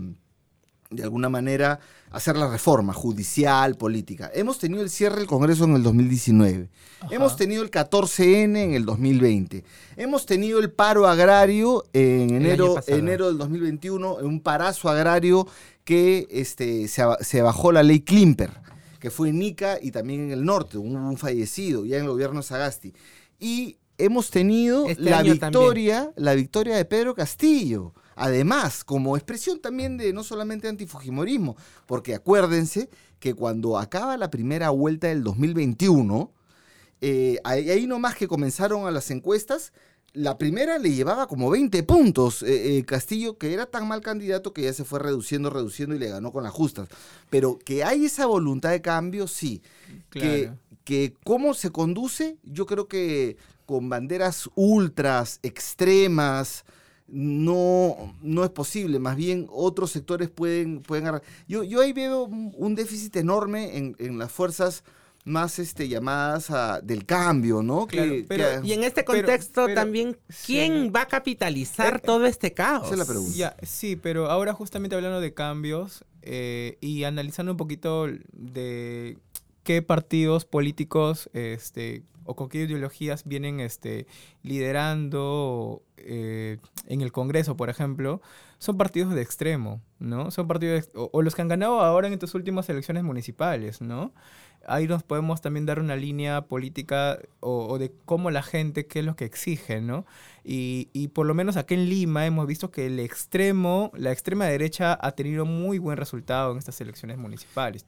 [0.90, 4.30] de alguna manera hacer la reforma judicial, política.
[4.32, 6.70] Hemos tenido el cierre del Congreso en el 2019.
[7.00, 7.14] Ajá.
[7.14, 9.64] Hemos tenido el 14N en el 2020.
[9.96, 15.46] Hemos tenido el paro agrario en enero, enero del 2021, un parazo agrario
[15.84, 18.50] que este, se bajó la ley Klimper,
[18.98, 22.40] que fue en Ica y también en el norte, un fallecido ya en el gobierno
[22.40, 22.94] de Sagasti.
[23.38, 27.92] Y hemos tenido Este la victoria, la victoria de Pedro Castillo.
[28.14, 31.56] Además, como expresión también de no solamente antifujimorismo,
[31.86, 36.32] porque acuérdense que cuando acaba la primera vuelta del 2021,
[37.02, 39.72] eh, ahí, ahí nomás que comenzaron a las encuestas,
[40.16, 44.52] la primera le llevaba como 20 puntos eh, eh, Castillo, que era tan mal candidato
[44.54, 46.88] que ya se fue reduciendo, reduciendo y le ganó con las justas.
[47.28, 49.62] Pero que hay esa voluntad de cambio, sí.
[50.10, 50.58] Que, Claro.
[50.84, 56.64] que cómo se conduce, yo creo que con banderas ultras, extremas,
[57.08, 58.98] no, no es posible.
[58.98, 60.82] Más bien otros sectores pueden...
[60.82, 64.82] pueden yo, yo ahí veo un, un déficit enorme en, en las fuerzas
[65.26, 67.86] más este, llamadas a- del cambio, ¿no?
[67.86, 70.88] Claro, Que- pero- que- Y en este Pero- contexto pero- también, ¿quién sí.
[70.90, 72.84] va a capitalizar Eh, todo este caos?
[72.86, 73.36] esa es la pregunta.
[73.36, 79.18] Ya, sí, pero ahora justamente hablando de cambios eh, y analizando un poquito de
[79.64, 84.06] qué partidos políticos este, o con qué ideologías vienen este,
[84.42, 88.20] liderando eh, en el Congreso, por ejemplo,
[88.58, 90.30] son partidos de extremo, ¿no?
[90.30, 93.80] Son partidos, de- o, o los que han ganado ahora en estas últimas elecciones municipales,
[93.80, 94.12] ¿no?
[94.66, 99.00] Ahí nos podemos también dar una línea política o, o de cómo la gente, qué
[99.00, 100.06] es lo que exige, ¿no?
[100.44, 104.46] Y, y por lo menos aquí en Lima hemos visto que el extremo, la extrema
[104.46, 107.86] derecha ha tenido muy buen resultado en estas elecciones municipales.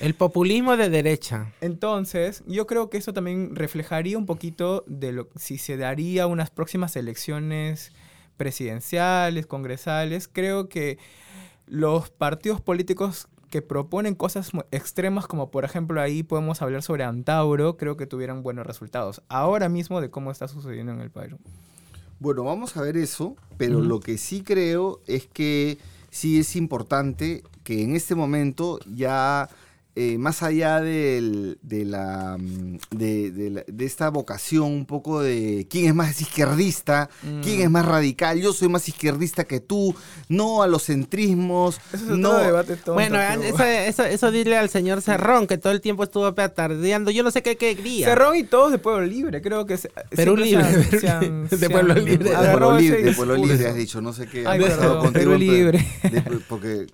[0.00, 1.52] El populismo de derecha.
[1.60, 6.50] Entonces, yo creo que eso también reflejaría un poquito de lo si se daría unas
[6.50, 7.92] próximas elecciones
[8.36, 10.28] presidenciales, congresales.
[10.28, 10.98] Creo que
[11.66, 17.76] los partidos políticos que proponen cosas extremas, como por ejemplo ahí podemos hablar sobre Antauro,
[17.76, 19.22] creo que tuvieran buenos resultados.
[19.28, 21.38] Ahora mismo de cómo está sucediendo en el Perú.
[22.20, 25.78] Bueno, vamos a ver eso, pero lo que sí creo es que
[26.10, 29.48] sí es importante que en este momento ya,
[29.96, 35.20] eh, más allá del- de, la, mm, de, de la- de esta vocación un poco
[35.20, 37.10] de quién es más izquierdista,
[37.42, 37.62] quién Mm.
[37.62, 39.94] es más radical, yo soy más izquierdista que tú,
[40.28, 42.38] no a los centrismos, Ese es no...
[42.38, 46.32] debate tonto, bueno, eso, eso, eso dile al señor Cerrón, que todo el tiempo estuvo
[46.34, 47.10] petardeando.
[47.10, 48.06] Yo no sé qué quería.
[48.06, 49.76] Cerrón y todos de Pueblo Libre, creo que...
[49.76, 52.30] se- Perú siempre Libre, de Pueblo Libre.
[52.30, 53.52] De Pueblo Libre, de Pueblo discurso.
[53.54, 54.46] Libre has dicho, no sé qué.
[54.46, 55.86] ha Ay, pasado perdón, contigo Perú en- Libre.
[56.02, 56.86] de- porque...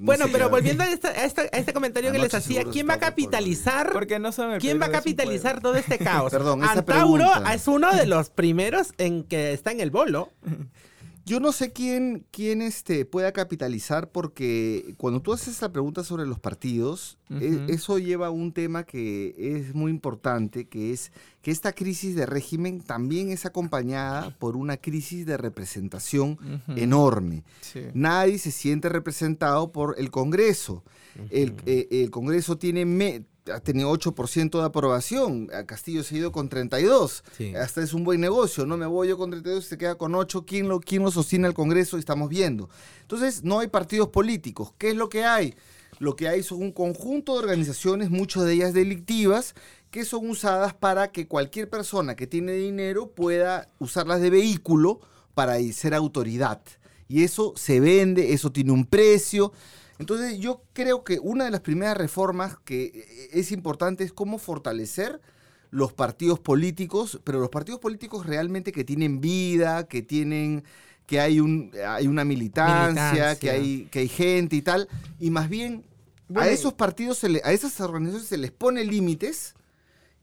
[0.00, 2.88] no Bueno, pero volviendo a, esta- a esta- a este comentario que les hacía, ¿quién
[2.88, 3.92] va a capitalizar?
[3.92, 6.30] Porque no son el ¿Quién va a capitalizar todo este caos?
[6.32, 7.54] Perdón, esa Antauro pregunta.
[7.54, 10.32] es uno de los primeros en que está en el bolo.
[11.26, 16.26] Yo no sé quién, quién este, pueda capitalizar porque cuando tú haces la pregunta sobre
[16.26, 21.50] los partidos, e- eso lleva a un tema que es muy importante, que es que
[21.50, 26.38] esta crisis de régimen también es acompañada por una crisis de representación
[26.76, 27.44] enorme.
[27.60, 27.80] Sí.
[27.94, 30.82] Nadie se siente representado por el Congreso.
[31.30, 35.48] El, eh, el Congreso tiene me- ha tenido 8% de aprobación.
[35.54, 37.24] A Castillo se ha ido con 32.
[37.36, 37.54] Sí.
[37.54, 38.66] Hasta es un buen negocio.
[38.66, 40.44] No me voy yo con 32 y se queda con 8.
[40.46, 41.98] ¿Quién lo, ¿Quién lo sostiene al Congreso?
[41.98, 42.68] Estamos viendo.
[43.02, 44.72] Entonces, no hay partidos políticos.
[44.78, 45.54] ¿Qué es lo que hay?
[45.98, 49.54] Lo que hay son un conjunto de organizaciones, muchas de ellas delictivas,
[49.90, 55.00] que son usadas para que cualquier persona que tiene dinero pueda usarlas de vehículo
[55.34, 56.62] para ser autoridad.
[57.08, 59.52] Y eso se vende, eso tiene un precio.
[60.00, 64.38] Entonces yo creo que una de las primeras reformas que eh, es importante es cómo
[64.38, 65.20] fortalecer
[65.70, 70.64] los partidos políticos, pero los partidos políticos realmente que tienen vida, que tienen
[71.06, 73.38] que hay un hay una militancia, Militancia.
[73.38, 74.88] que hay que hay gente y tal,
[75.20, 75.84] y más bien
[76.28, 79.54] Bueno, a esos partidos se le- a esas organizaciones se les pone límites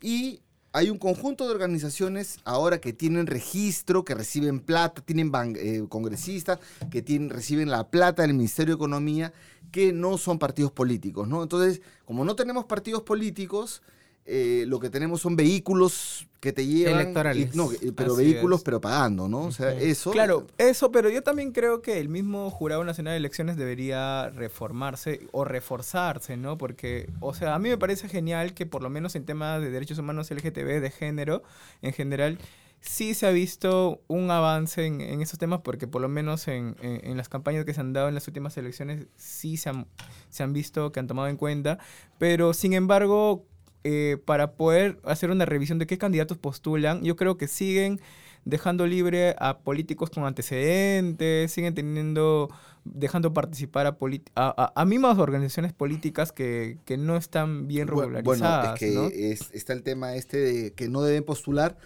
[0.01, 0.41] y
[0.77, 6.59] hay un conjunto de organizaciones ahora que tienen registro, que reciben plata, tienen eh, congresistas,
[6.91, 9.33] que tienen, reciben la plata del Ministerio de Economía,
[9.71, 11.41] que no son partidos políticos, ¿no?
[11.41, 13.81] Entonces, como no tenemos partidos políticos,
[14.27, 16.95] eh, lo que tenemos son vehículos que te llevan...
[17.01, 17.53] Electorales.
[17.53, 18.63] y- no, eh, pero Así vehículos, es.
[18.65, 19.39] pero pagando, ¿no?
[19.45, 20.11] O sea, eso...
[20.11, 25.21] Claro, eso, pero yo también creo que el mismo Jurado Nacional de Elecciones debería reformarse
[25.31, 26.57] o reforzarse, ¿no?
[26.57, 29.71] Porque, o sea, a mí me parece genial que por lo menos en temas de
[29.71, 31.41] derechos humanos LGTB, de género,
[31.81, 32.37] en general,
[32.81, 36.75] sí se ha visto un avance en, en esos temas, porque por lo menos en,
[36.81, 39.87] en- en las campañas que se han dado en las últimas elecciones sí se han,
[40.29, 41.79] se han visto que han tomado en cuenta,
[42.19, 43.45] pero sin embargo,
[43.89, 48.01] eh, para poder hacer una revisión de qué candidatos postulan, yo creo que siguen
[48.43, 52.49] dejando libre a políticos con antecedentes, siguen teniendo,
[52.85, 53.97] dejando participar a,
[54.35, 58.23] a, a- a mismas organizaciones políticas que, que no están bien regularizadas.
[58.25, 59.07] Bueno, es que ¿no?
[59.07, 61.77] es- está el tema este de que no deben postular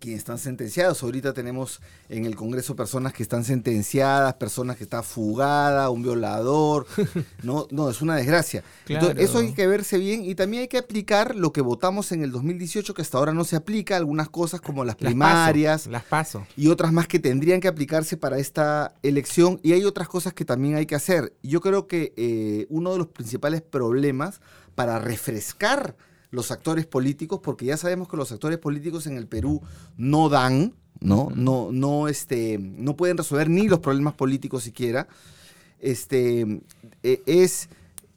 [0.00, 1.02] quienes están sentenciados.
[1.02, 6.86] Ahorita tenemos en el Congreso personas que están sentenciadas, personas que están fugadas, un violador.
[7.42, 8.62] No, no, es una desgracia.
[8.86, 12.22] Entonces, eso hay que verse bien y también hay que aplicar lo que votamos en
[12.22, 15.90] el 2018, que hasta ahora no se aplica, algunas cosas como las Las primarias paso,
[15.90, 16.46] las paso.
[16.56, 19.58] y otras más que tendrían que aplicarse para esta elección.
[19.62, 21.32] Y hay otras cosas que también hay que hacer.
[21.42, 24.40] Yo creo que eh, uno de los principales problemas
[24.74, 25.96] para refrescar
[26.32, 29.62] los actores políticos, porque ya sabemos que los actores políticos en el Perú
[29.96, 31.30] no dan, ¿no?
[31.36, 35.06] No, no, este, no pueden resolver ni los problemas políticos siquiera.
[35.78, 36.62] Este,
[37.04, 37.68] eh, es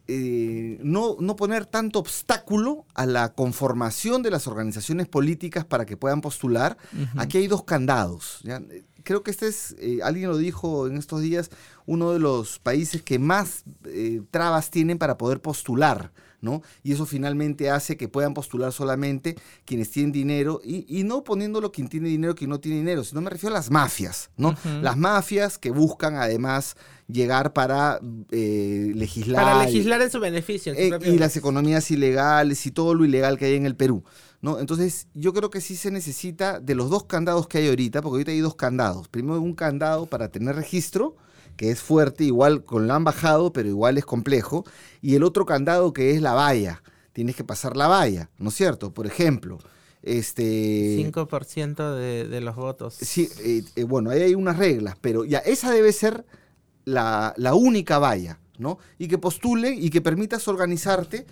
[0.08, 5.98] eh, no, no poner tanto obstáculo a la conformación de las organizaciones políticas para que
[5.98, 6.78] puedan postular.
[7.18, 8.40] Aquí hay dos candados.
[8.44, 8.62] ¿ya?
[9.04, 11.50] Creo que este es, eh, alguien lo dijo en estos días,
[11.88, 16.12] uno de los países que más eh, trabas tienen para poder postular.
[16.46, 16.62] ¿No?
[16.84, 21.72] Y eso finalmente hace que puedan postular solamente quienes tienen dinero y, y no poniéndolo
[21.72, 24.56] quien tiene dinero, quien no tiene dinero, sino me refiero a las mafias, ¿no?
[24.82, 26.78] Las mafias que buscan además
[27.08, 28.00] llegar para
[28.32, 29.44] eh, legislar.
[29.44, 30.74] Para legislar en su beneficio.
[30.74, 33.76] en su eh, y las economías ilegales y todo lo ilegal que hay en el
[33.76, 34.04] Perú.
[34.42, 34.60] ¿no?
[34.60, 38.16] Entonces, yo creo que sí se necesita de los dos candados que hay ahorita, porque
[38.16, 39.08] ahorita hay dos candados.
[39.08, 41.16] Primero, un candado para tener registro,
[41.56, 44.66] que es fuerte, igual con la han bajado, pero igual es complejo.
[45.02, 46.82] Y el otro candado que es la valla.
[47.14, 48.94] Tienes que pasar la valla, ¿no es cierto?
[48.94, 49.60] Por ejemplo,
[50.04, 50.98] este.
[50.98, 52.96] 5% de, de los votos.
[52.96, 56.26] Sí, eh, eh, bueno, ahí hay unas reglas, pero ya esa debe ser
[56.84, 58.78] la, la única valla, ¿no?
[59.00, 61.26] Y que postule y que permitas organizarte,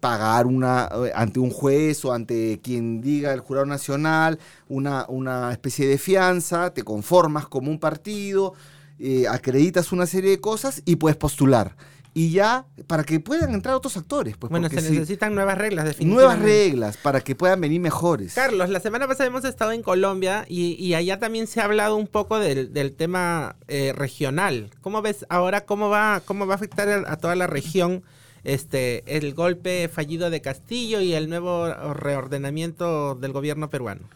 [0.00, 5.52] pagar una eh, ante un juez o ante quien diga el jurado nacional, una, una
[5.52, 8.54] especie de fianza, te conformas como un partido,
[8.98, 11.76] eh, acreditas una serie de cosas y puedes postular.
[12.14, 15.84] Y ya, para que puedan entrar otros actores, pues bueno, se sí, necesitan nuevas reglas,
[15.84, 16.38] definitivamente.
[16.38, 18.32] nuevas reglas para que puedan venir mejores.
[18.32, 21.94] Carlos, la semana pasada hemos estado en Colombia y, y allá también se ha hablado
[21.94, 24.70] un poco del, del tema eh, regional.
[24.80, 28.02] ¿Cómo ves ahora cómo va, cómo va a afectar a, a toda la región
[28.44, 34.08] este, el golpe fallido de Castillo y el nuevo reordenamiento del gobierno peruano?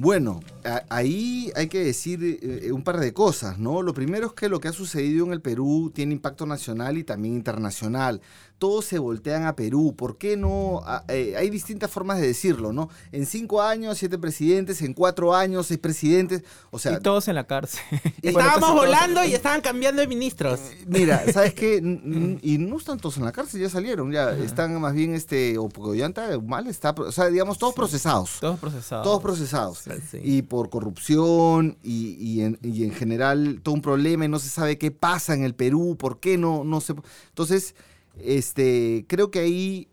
[0.00, 3.82] Bueno, a- ahí hay que decir eh, un par de cosas, ¿no?
[3.82, 7.02] Lo primero es que lo que ha sucedido en el Perú tiene impacto nacional y
[7.04, 8.20] también internacional.
[8.58, 9.94] Todos se voltean a Perú.
[9.96, 10.82] ¿Por qué no?
[10.84, 12.88] Ah, eh, hay distintas formas de decirlo, ¿no?
[13.12, 16.42] En cinco años, siete presidentes, en cuatro años, seis presidentes.
[16.70, 17.80] O sea, y todos en la cárcel.
[18.22, 20.60] Y- Estábamos todos- volando y estaban cambiando de ministros.
[20.86, 21.76] Mira, ¿sabes qué?
[22.42, 25.68] Y no están todos en la cárcel, ya salieron, ya están más bien, este, o
[25.68, 28.38] porque Ollanta mal está, o sea, digamos, todos procesados.
[28.40, 29.04] Todos procesados.
[29.04, 29.78] Todos procesados.
[30.10, 30.18] Sí.
[30.22, 34.48] Y por corrupción y, y en, y en general todo un problema y no se
[34.48, 36.94] sabe qué pasa en el Perú, por qué no, no se...
[37.28, 37.74] Entonces,
[38.20, 39.88] este, creo que ahí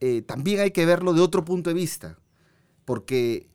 [0.00, 2.18] eh, también hay que verlo de otro punto de vista.
[2.84, 3.46] Porque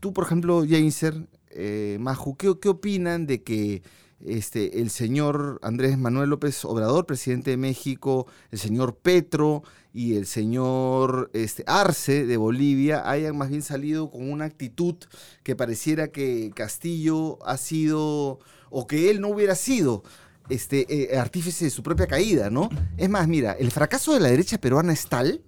[0.00, 3.82] tú, por ejemplo, Jainser, eh, Maju, ¿qué, opinan de que
[4.24, 10.26] este, el señor Andrés Manuel López Obrador, presidente de México, el señor Petro y el
[10.26, 14.96] señor este, Arce de Bolivia hayan más bien salido con una actitud
[15.42, 18.38] que pareciera que Castillo ha sido,
[18.70, 20.02] o que él no hubiera sido,
[20.50, 22.68] este, eh, artífice de su propia caída, ¿no?
[22.96, 25.42] Es más, mira, el fracaso de la derecha peruana es tal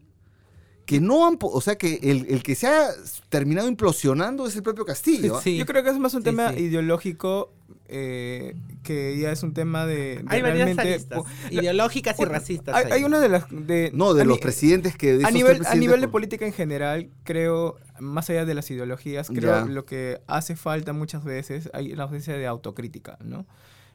[0.87, 2.89] que no han, o sea, que el, el que se ha
[3.29, 5.37] terminado implosionando es el propio Castillo.
[5.37, 5.41] ¿ah?
[5.43, 5.57] Sí.
[5.57, 6.59] Yo creo que es más un Sí, tema sí.
[6.61, 7.53] ideológico
[7.87, 10.81] eh, que ya es un tema de, de Hay realmente...
[10.83, 12.75] aristas, po- ideológicas y racistas.
[12.75, 13.45] Hay, hay una de las...
[13.51, 15.19] De, No, de a los presidentes que...
[15.19, 19.29] de A nivel, a nivel de política en general, creo, más allá de las ideologías,
[19.29, 19.65] creo Ya.
[19.67, 23.47] lo que hace falta muchas veces, hay la ausencia de autocrítica, ¿no?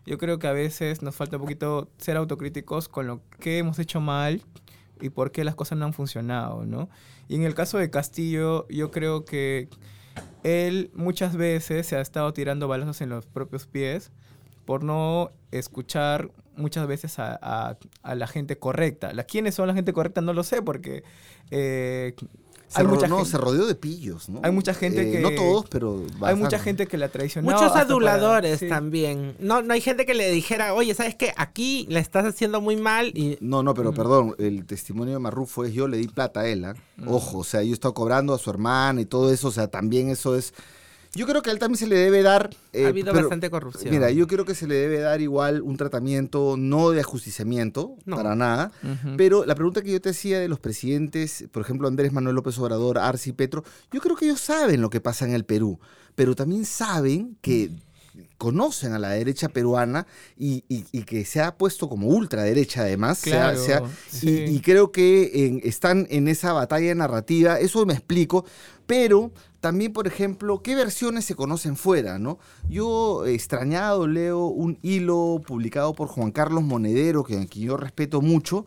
[0.07, 3.77] Yo creo que a veces nos falta un poquito ser autocríticos con lo que hemos
[3.77, 4.41] hecho mal
[5.01, 6.87] y por qué las cosas no han funcionado, ¿no?
[7.27, 9.67] Y en el caso de Castillo, yo creo que
[10.43, 14.13] él muchas veces se ha estado tirando balazos en los propios pies
[14.63, 19.11] por no escuchar muchas veces a, la gente correcta.
[19.25, 20.21] ¿Quiénes son la gente correcta?
[20.21, 21.03] No lo sé, porque
[21.51, 22.15] eh,
[22.67, 24.41] Se, hay, mucha no, gente, se rodeó de pillos, ¿no?
[24.43, 25.19] hay mucha gente Eh, que...
[25.19, 26.01] No todos, pero...
[26.21, 26.59] hay mucha bastante.
[26.59, 27.49] gente que la traicionó.
[27.49, 28.67] Muchos para- aduladores sí.
[28.67, 29.35] también.
[29.39, 31.33] No, no hay gente que le dijera, oye, ¿sabes qué?
[31.37, 35.63] Aquí la estás haciendo muy mal y No, no, pero perdón, el testimonio de Marrufo
[35.63, 36.73] es yo le di plata a él, ¿ah?
[37.05, 39.67] Ojo, o sea, yo he estado cobrando a su hermana y todo eso, o sea,
[39.67, 40.53] también eso es...
[41.17, 42.49] Yo creo que a él también se le debe dar...
[42.73, 43.93] eh, ha habido pero- bastante corrupción.
[43.93, 48.15] Mira, yo creo que se le debe dar igual un tratamiento no de ajusticiamiento, No.
[48.15, 48.71] para nada,
[49.17, 52.57] pero la pregunta que yo te hacía de los presidentes, por ejemplo, Andrés Manuel López
[52.59, 55.79] Obrador, Arce y Petro, yo creo que ellos saben lo que pasa en el Perú,
[56.15, 57.71] pero también saben que
[58.37, 60.07] conocen a la derecha peruana
[60.37, 63.17] y, y- y que se ha puesto como ultraderecha además.
[63.19, 64.29] se ha- Claro, se ha- sí.
[64.47, 68.45] y, y creo que en- están en esa batalla narrativa, eso me explico,
[68.85, 72.39] pero también, por ejemplo, qué versiones se conocen fuera, ¿no?
[72.69, 78.21] Yo, extrañado, leo un hilo publicado por Juan Carlos Monedero, que, a quien yo respeto
[78.21, 78.65] mucho.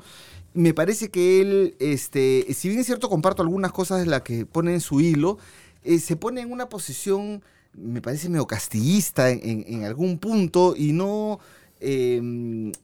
[0.53, 4.47] Me parece que él, este, si bien es cierto, comparto algunas cosas de las que
[4.47, 5.39] pone en su hilo,
[5.85, 11.39] eh, se pone en una posición, me parece medio castillista en algún punto y no,
[11.81, 12.21] eh,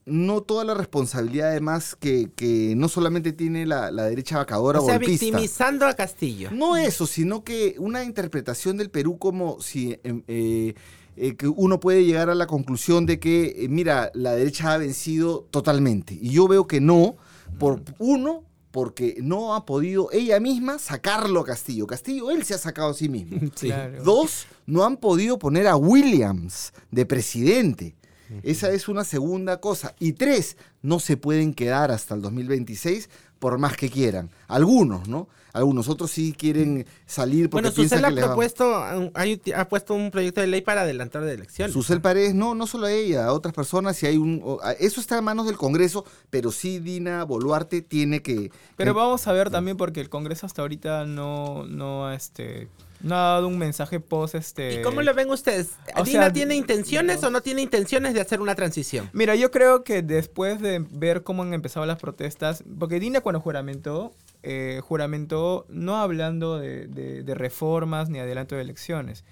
[0.05, 4.85] no toda la responsabilidad además que, que no solamente tiene la, la derecha vacadora o
[4.85, 5.25] sea, golpista.
[5.25, 6.49] victimizando a Castillo.
[6.51, 10.73] No eso, sino que una interpretación del Perú como si em, eh,
[11.19, 14.77] eh, que uno puede llegar a la conclusión de que, eh, mira, la derecha ha
[14.77, 16.13] vencido totalmente.
[16.13, 17.17] Y yo veo que no,
[17.57, 21.87] por uno, porque no ha podido ella misma sacarlo a Castillo.
[21.87, 23.39] Castillo, él se ha sacado a sí mismo.
[23.55, 23.67] Sí.
[23.67, 24.03] Claro.
[24.03, 27.95] Dos, no han podido poner a Williams de presidente.
[28.43, 29.95] Esa es una segunda cosa.
[29.99, 33.09] Y tres, no se pueden quedar hasta el 2026
[33.39, 34.29] por más que quieran.
[34.47, 35.27] Algunos, ¿no?
[35.53, 39.67] Algunos otros sí quieren salir porque Bueno, Susel piensan ha que propuesto, um, hay- ha
[39.67, 41.73] puesto un proyecto de ley para adelantar de elecciones.
[41.73, 44.43] Susel Paredes, no, no solo a ella, a otras personas, si hay un...
[44.79, 48.51] Eso está en manos del Congreso, pero sí Dina Boluarte tiene que...
[48.75, 52.67] Pero que- vamos a ver también porque el Congreso hasta ahorita no, no, este,
[53.01, 54.79] no ha dado un mensaje post, este...
[54.79, 55.71] ¿Y cómo lo ven ustedes?
[56.03, 59.09] ¿Dina sea, tiene intenciones o no tiene intenciones de hacer una transición?
[59.13, 63.39] Mira, yo creo que después de ver cómo han empezado las protestas, porque Dina cuando
[63.39, 69.23] juramentó, eh, juramentó no hablando de, de- de reformas ni adelanto de elecciones.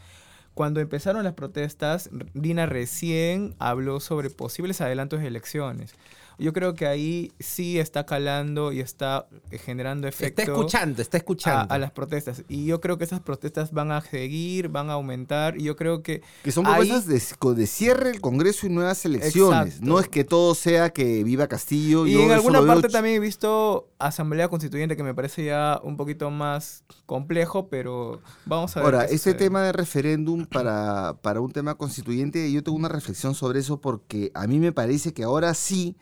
[0.54, 5.94] Cuando empezaron las protestas, Dina recién habló sobre posibles adelantos de elecciones.
[6.38, 11.18] Yo creo que ahí sí está calando y está eh, generando efecto Está escuchando, está
[11.18, 11.74] escuchando.
[11.74, 12.44] a las protestas.
[12.50, 15.58] Y yo creo que esas protestas van a seguir, van a aumentar.
[15.58, 19.06] Y yo creo que Que son ahí- propuestas de, de cierre el Congreso y nuevas
[19.06, 19.66] elecciones.
[19.76, 19.86] Exacto.
[19.90, 22.06] No es que todo sea que viva Castillo.
[22.08, 25.80] Y yo en alguna veo parte también he visto Asamblea Constituyente que me parece ya
[25.84, 28.86] un poquito más complejo, pero vamos a ver.
[28.86, 29.34] Ahora, sucede.
[29.36, 34.32] tema de referéndum para, para un tema constituyente, yo tengo una reflexión sobre eso porque
[34.34, 35.96] a mí me parece que ahora sí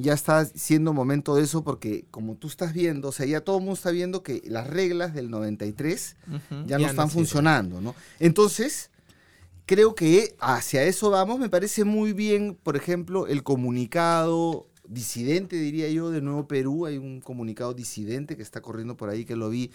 [0.00, 3.58] ya está siendo momento de eso porque como tú estás viendo, o sea, ya todo
[3.58, 6.38] el mundo está viendo que las reglas del 93 Ujú.
[6.50, 7.94] ya, no Ya no están funcionando, ¿no?
[8.18, 8.90] Entonces,
[9.66, 11.38] creo que hacia eso vamos.
[11.38, 16.86] Me parece muy bien, por ejemplo, el comunicado disidente, diría yo, de Nuevo Perú.
[16.86, 19.70] Hay un comunicado disidente que está corriendo por ahí, que lo vi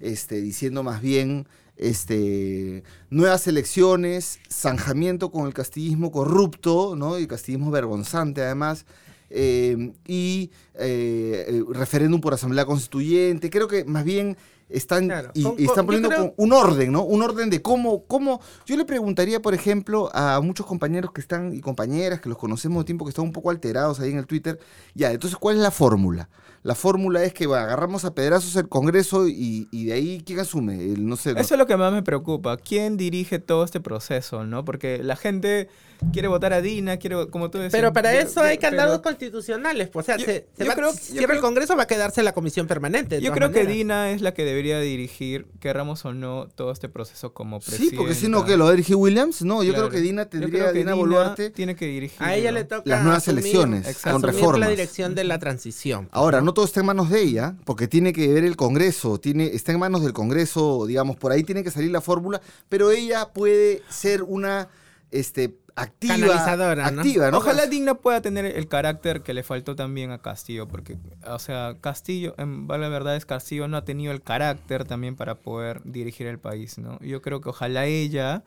[0.00, 1.46] este, diciendo más bien
[1.76, 7.18] este, nuevas elecciones, zanjamiento con el castillismo corrupto, ¿no?
[7.18, 8.86] Y el castillismo vergonzante, además.
[9.30, 13.50] Eh, y eh, referéndum por asamblea constituyente.
[13.50, 14.36] Creo que más bien
[14.68, 15.30] están, Claro.
[15.34, 17.04] y, Con- y están poniendo creo- un orden, ¿no?
[17.04, 18.40] Un orden de cómo, cómo.
[18.66, 22.78] Yo le preguntaría, por ejemplo, a muchos compañeros que están y compañeras que los conocemos
[22.82, 24.58] de tiempo que están un poco alterados ahí en el Twitter.
[24.94, 26.28] Ya, entonces, ¿cuál es la fórmula?
[26.66, 30.40] La fórmula es que bueno, agarramos a pedrazos el Congreso y, y de ahí, ¿quién
[30.40, 30.74] asume?
[30.74, 31.32] El, no sé.
[31.32, 31.40] ¿no?
[31.40, 32.56] Eso es lo que más me preocupa.
[32.56, 34.64] ¿Quién dirige todo este proceso, no?
[34.64, 35.68] Porque la gente
[36.12, 37.72] quiere votar a Dina, quiere, como tú decías.
[37.72, 39.88] Pero para eso hay candados constitucionales.
[39.88, 41.84] pues, O sea, Yo- se, se yo va- creo- si yo cierra el Congreso va
[41.84, 43.20] a quedarse la comisión permanente.
[43.20, 43.64] Yo creo que.
[43.66, 47.90] Dina es la que debería dirigir, querramos o no, todo este proceso como presidenta.
[47.90, 48.56] Sí, porque si no, ¿qué?
[48.56, 49.42] ¿Lo dirigir Williams?
[49.42, 49.88] No, yo Claro.
[49.88, 51.50] creo que Dina Yo tendría, creo que Dina Dina Boluarte.
[51.50, 52.20] tiene que dirigir.
[52.22, 54.10] A ella le toca Las nuevas asumir- elecciones, Exacto.
[54.12, 54.60] con reformas.
[54.60, 56.08] la dirección de la transición.
[56.12, 59.44] Ahora, no todo está en manos de ella, porque tiene que ver el Congreso, tiene,
[59.44, 62.40] está en manos del Congreso, digamos, por ahí tiene que salir la fórmula,
[62.70, 64.70] pero ella puede ser una
[65.10, 66.14] este, activa.
[66.14, 67.02] Canalizadora, ¿no?
[67.02, 67.36] activa, ¿no?
[67.36, 70.96] Ojalá Digna pueda tener el carácter que le faltó también a Castillo, porque,
[71.26, 75.34] o sea, Castillo, en la verdad es Castillo no ha tenido el carácter también para
[75.34, 76.98] poder dirigir el país, ¿no?
[77.00, 78.44] Yo creo que ojalá ella,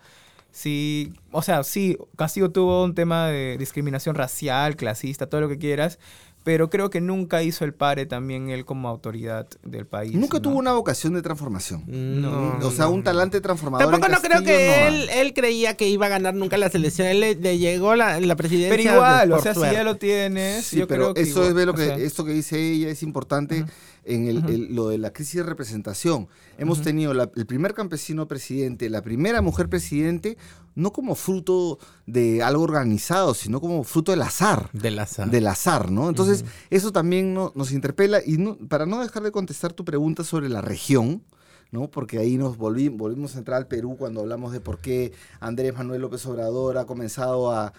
[0.49, 5.59] sí, o sea, sí, Castillo tuvo un tema de discriminación racial, clasista, todo lo que
[5.59, 5.99] quieras,
[6.43, 10.13] pero creo que nunca hizo el pare también él como autoridad del país.
[10.13, 10.41] Nunca ¿no?
[10.41, 11.83] tuvo una vocación de transformación.
[11.87, 13.91] No, o sea, no, un talante transformador.
[13.91, 16.73] Tampoco en no creo que no él, él creía que iba a ganar nunca las
[16.73, 17.11] elecciones.
[17.13, 18.75] Él le, le llegó la, la presidencia.
[18.75, 19.75] Pero igual, o sea, si suerte.
[19.75, 21.95] ya lo tienes, Sí, yo pero creo que eso igual, es lo o que sea,
[21.97, 23.65] esto que dice ella es importante
[24.05, 26.27] en el, el- lo de la crisis de representación.
[26.57, 30.37] Hemos tenido la- el primer campesino presidente, la primera mujer presidente,
[30.79, 34.69] no como fruto de algo organizado, sino como fruto del azar.
[34.73, 35.29] Del azar.
[35.29, 36.09] Del azar, ¿no?
[36.09, 38.19] Entonces, eso también no- nos interpela.
[38.25, 41.23] Y no- para no dejar de contestar tu pregunta sobre la región,
[41.71, 41.89] ¿no?
[41.91, 45.75] Porque ahí nos volvi- volvimos a entrar al Perú cuando hablamos de por qué Andrés
[45.75, 47.73] Manuel López Obrador ha comenzado a.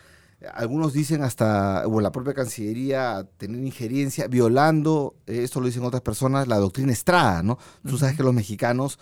[0.54, 6.00] Algunos dicen hasta, o la propia Cancillería, a tener injerencia, violando, esto lo dicen otras
[6.00, 7.58] personas, la doctrina Estrada, ¿no?
[7.86, 8.98] Tú sabes que los mexicanos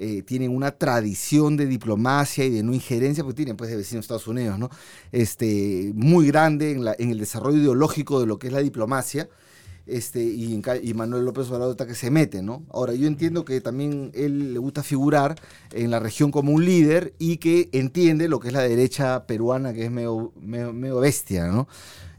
[0.00, 4.04] eh, tienen una tradición de diplomacia y de no injerencia, porque tienen pues de vecinos
[4.06, 4.70] Estados Unidos, ¿no?
[5.12, 9.28] Este, muy grande en, la- en el desarrollo ideológico de lo que es la diplomacia.
[9.86, 12.64] Este, y, en ca- y Manuel López Obrador está que se mete, ¿no?
[12.70, 15.34] Ahora, yo entiendo que también él le gusta figurar
[15.72, 19.72] en la región como un líder y que entiende lo que es la derecha peruana,
[19.72, 21.66] que es medio, medio, medio bestia, ¿no?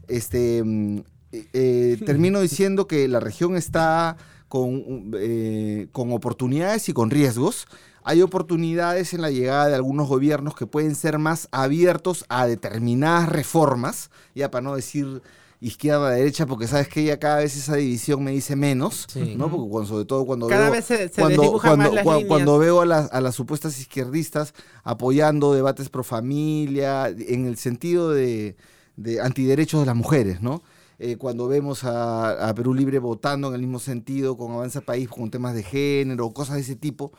[0.08, 0.98] Este, mm,
[1.32, 4.16] eh, eh, termino diciendo que la región está
[4.52, 7.66] con, eh, con oportunidades y con riesgos.
[8.04, 13.30] Hay oportunidades en la llegada de algunos gobiernos que pueden ser más abiertos a determinadas
[13.30, 15.22] reformas, ya para no decir
[15.62, 19.36] izquierda derecha, porque sabes que ya cada vez esa división me dice menos, Sí.
[19.38, 19.48] ¿no?
[19.50, 22.82] Porque cuando- sobre todo cuando Cada veo, vez se, se cuando, más las cuando veo
[22.82, 24.52] a las, a las supuestas izquierdistas
[24.84, 28.56] apoyando debates pro familia, en el sentido de,
[28.96, 30.62] de antiderechos de las mujeres, ¿no?
[31.04, 35.08] Eh, cuando vemos a, a Perú Libre votando en el mismo sentido con Avanza País,
[35.08, 37.10] con temas de género, cosas de ese tipo.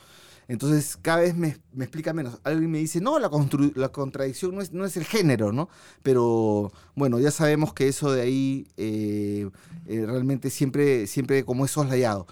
[0.47, 2.39] Entonces, cada vez me, me explica menos.
[2.45, 3.29] Alguien me dice, no, la,
[3.75, 5.67] la contradicción no es, no es el género, ¿no?
[6.01, 9.49] Pero bueno, ya sabemos que eso de ahí eh,
[9.85, 12.25] eh, realmente siempre, siempre como es soslayado.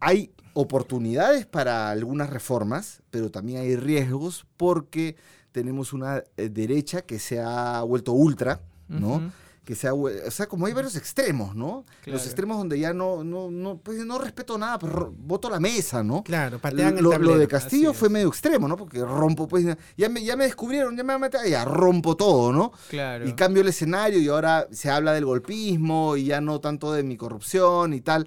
[0.00, 5.16] Hay oportunidades para algunas reformas, pero también hay riesgos porque
[5.50, 9.14] tenemos una eh, derecha que se ha vuelto ultra, ¿no?
[9.14, 9.30] Ujú.
[9.70, 11.84] Que sea, o sea, como hay varios extremos, ¿no?
[12.02, 12.18] Claro.
[12.18, 15.60] Los extremos donde ya no, no, no, pues no respeto nada, pero ro- voto la
[15.60, 16.24] mesa, ¿no?
[16.24, 17.38] Claro, patean el Lo, lo tablero.
[17.38, 18.76] de Castillo fue medio extremo, ¿no?
[18.76, 19.64] Porque rompo, pues,
[19.96, 22.72] ya me, ya me descubrieron, ya me meter, ya rompo todo, ¿no?
[22.88, 23.28] Claro.
[23.28, 27.04] Y cambio el escenario y ahora se habla del golpismo y ya no tanto de
[27.04, 28.26] mi corrupción y tal.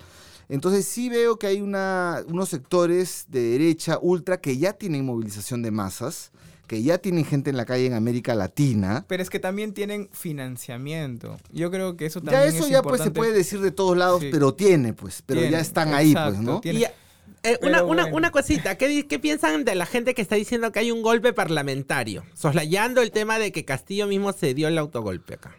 [0.50, 5.62] Entonces sí veo que hay una, unos sectores de derecha ultra que ya tienen movilización
[5.62, 6.32] de masas,
[6.68, 9.06] que ya tienen gente en la calle en América Latina.
[9.08, 11.38] Pero es que también tienen financiamiento.
[11.52, 13.98] Yo creo que eso también Ya eso es ya pues se puede decir de todos
[13.98, 14.30] lados, Sí.
[14.32, 16.62] pero tiene pues, pero ya están ahí pues, ¿no?
[16.62, 16.80] tiene.
[16.80, 16.84] Y,
[17.46, 18.18] eh, una, una, bueno.
[18.18, 21.34] una cosita, ¿qué, ¿qué piensan de la gente que está diciendo que hay un golpe
[21.34, 22.24] parlamentario?
[22.34, 25.54] Soslayando el tema de que Castillo mismo se dio el autogolpe acá.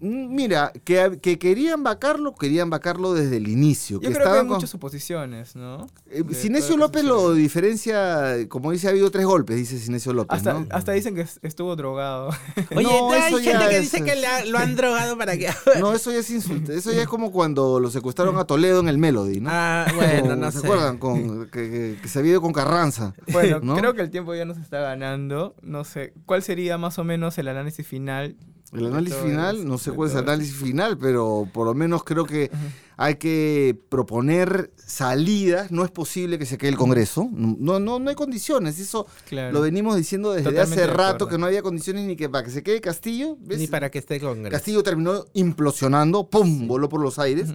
[0.00, 4.00] Mira, que, que querían vacarlo, querían vacarlo desde el inicio.
[4.00, 5.86] Yo que creo que hay con- muchas suposiciones, ¿no?
[6.10, 10.52] Eh, Sinesio López lo diferencia, como dice, ha habido tres golpes, dice Sinesio López, Hasta,
[10.54, 10.66] ¿no?
[10.70, 12.28] hasta dicen que es- estuvo drogado.
[12.76, 14.14] Oye, No, hay gente que es- dice que
[14.50, 15.48] lo han drogado para que...
[15.80, 16.72] No, eso ya es insulto.
[16.72, 19.50] Eso ya es como cuando lo secuestraron a Toledo en el Melody, ¿no?
[19.52, 20.66] Ah, bueno, no ¿Se sé.
[20.66, 20.98] acuerdan?
[20.98, 23.14] Con, que, que- que se ido con Carranza.
[23.32, 23.74] Bueno, ¿No?
[23.76, 25.56] creo que el tiempo ya nos está ganando.
[25.62, 28.36] No sé, ¿cuál sería más o menos el análisis final
[28.72, 32.04] El análisis final, es- no sé cuál es el análisis final, pero por lo menos
[32.04, 32.50] creo que
[32.96, 35.70] hay que proponer salidas.
[35.70, 37.28] No es posible que se quede el Congreso.
[37.32, 38.78] No, no, no hay condiciones.
[38.78, 39.52] Eso Claro.
[39.52, 42.50] lo venimos diciendo desde Totalmente hace rato que no había condiciones ni que para que
[42.50, 43.36] se quede Castillo.
[43.40, 43.58] ¿ves?
[43.58, 44.50] Ni para que esté el Congreso.
[44.50, 46.66] Castillo terminó implosionando, ¡pum!
[46.66, 47.50] Voló por los aires.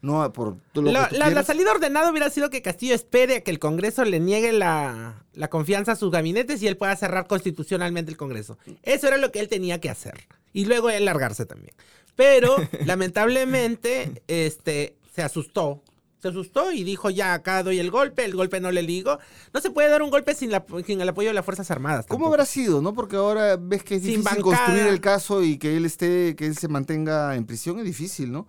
[0.00, 3.36] No, por todo lo La, que la- la salida ordenada hubiera sido que Castillo espere
[3.36, 6.96] a que el Congreso le niegue la, la confianza a sus gabinetes y él pueda
[6.96, 8.58] cerrar constitucionalmente el Congreso.
[8.82, 10.14] Eso era lo que él tenía que hacer.
[10.52, 11.74] Y luego él largarse también.
[12.16, 15.82] Pero, lamentablemente, este, se asustó.
[16.20, 19.18] Se asustó y dijo, ya, acá doy el golpe, el golpe no le ligo.
[19.52, 22.06] No se puede dar un golpe sin, la- sin el apoyo de las Fuerzas Armadas.
[22.06, 22.34] ¿Cómo tampoco.
[22.34, 22.92] habrá sido, no?
[22.94, 24.64] Porque ahora ves que es Sin difícil bancada.
[24.66, 28.30] construir el caso y que él esté, que él se mantenga en prisión, es difícil,
[28.30, 28.46] ¿no?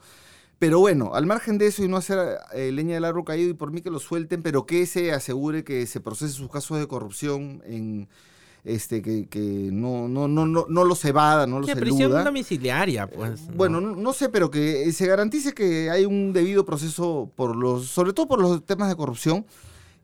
[0.60, 3.54] Pero bueno, al margen de eso y no hacer eh, leña del árbol caído y
[3.54, 6.88] por mí que lo suelten, pero que se asegure que se procese sus casos de
[6.88, 8.08] corrupción en
[8.64, 12.24] este que, que no, no, no, no, no los evada, no los Que prisión eluda.
[12.24, 13.41] domiciliaria, pues.
[13.49, 13.53] ¿no?
[13.55, 17.88] Bueno, no, no sé, pero que se garantice que hay un debido proceso por los,
[17.88, 19.45] sobre todo por los temas de corrupción,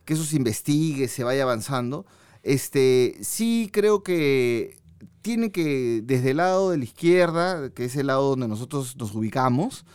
[0.03, 2.05] que eso se investigue, se vaya avanzando.
[2.43, 4.77] Este, sí creo que
[5.21, 9.13] tiene que, desde el lado de la izquierda, que es el lado donde nosotros nos
[9.13, 9.85] ubicamos,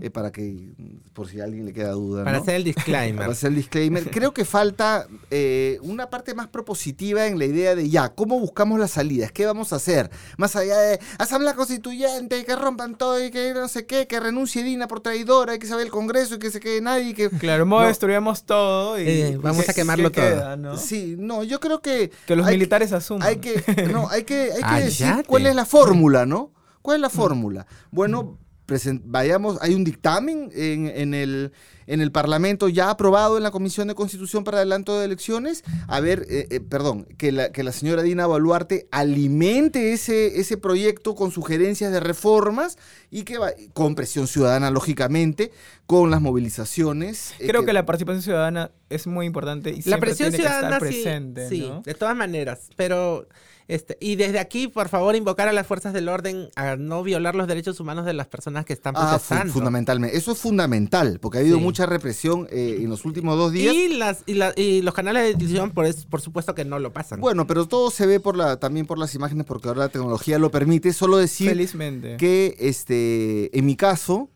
[0.00, 0.72] eh, para que,
[1.12, 2.42] por si a alguien le queda duda, Para ¿no?
[2.42, 3.18] hacer el disclaimer.
[3.18, 4.10] Para hacer el disclaimer.
[4.10, 8.78] Creo que falta eh, una parte más propositiva en la idea de ya, ¿cómo buscamos
[8.78, 9.32] las salidas?
[9.32, 10.10] ¿Qué vamos a hacer?
[10.36, 14.62] Más allá de asamblea constituyente, que rompan todo y que no sé qué, que renuncie
[14.62, 17.10] Dina por traidora, y que se vaya el Congreso y que se quede nadie.
[17.10, 17.30] y Que...
[17.30, 17.80] Claro, No.
[17.80, 20.24] destruimos todo y Eh, vamos ¿qué- a quemarlo todo.
[20.24, 20.76] queda, no?
[20.76, 22.10] Sí, no, yo creo que...
[22.26, 23.26] Que los hay militares asuman.
[23.26, 23.62] Hay que,
[23.92, 25.24] no, hay que, hay que decir Cállate.
[25.28, 26.52] cuál es la fórmula, ¿no?
[26.82, 27.66] ¿Cuál es la fórmula?
[27.90, 31.52] Bueno, presen- vayamos, hay un dictamen en, en el,
[31.86, 35.64] en el Parlamento ya aprobado en la Comisión de Constitución para adelanto de elecciones.
[35.86, 40.56] A ver, eh, eh, perdón, que la, que la señora Dina Baluarte alimente ese, ese
[40.58, 42.76] proyecto con sugerencias de reformas
[43.10, 45.50] y que va, con presión ciudadana, lógicamente,
[45.86, 47.32] con las movilizaciones.
[47.38, 50.48] eh, Creo que la participación ciudadana es muy importante y La siempre presión tiene que
[50.50, 51.80] ciudadana estar sí, presente, sí, ¿no?
[51.82, 53.26] de todas maneras, pero
[53.68, 57.34] este y desde aquí, por favor, invocar a las fuerzas del orden a no violar
[57.34, 59.52] los derechos humanos de las personas que están Ah, fu- protestando.
[59.52, 60.16] fundamentalmente.
[60.16, 61.62] Eso es fundamental, porque ha habido Sí.
[61.62, 63.74] mucha represión eh, en los últimos dos días.
[63.74, 66.78] y las y, la- y los canales de televisión por es- por supuesto que no
[66.78, 67.20] lo pasan.
[67.20, 70.38] Bueno, pero todo se ve por la, también por las imágenes, porque ahora la tecnología
[70.38, 70.92] lo permite.
[70.94, 72.16] Solo decir Felizmente.
[72.16, 74.30] que, este, en mi caso,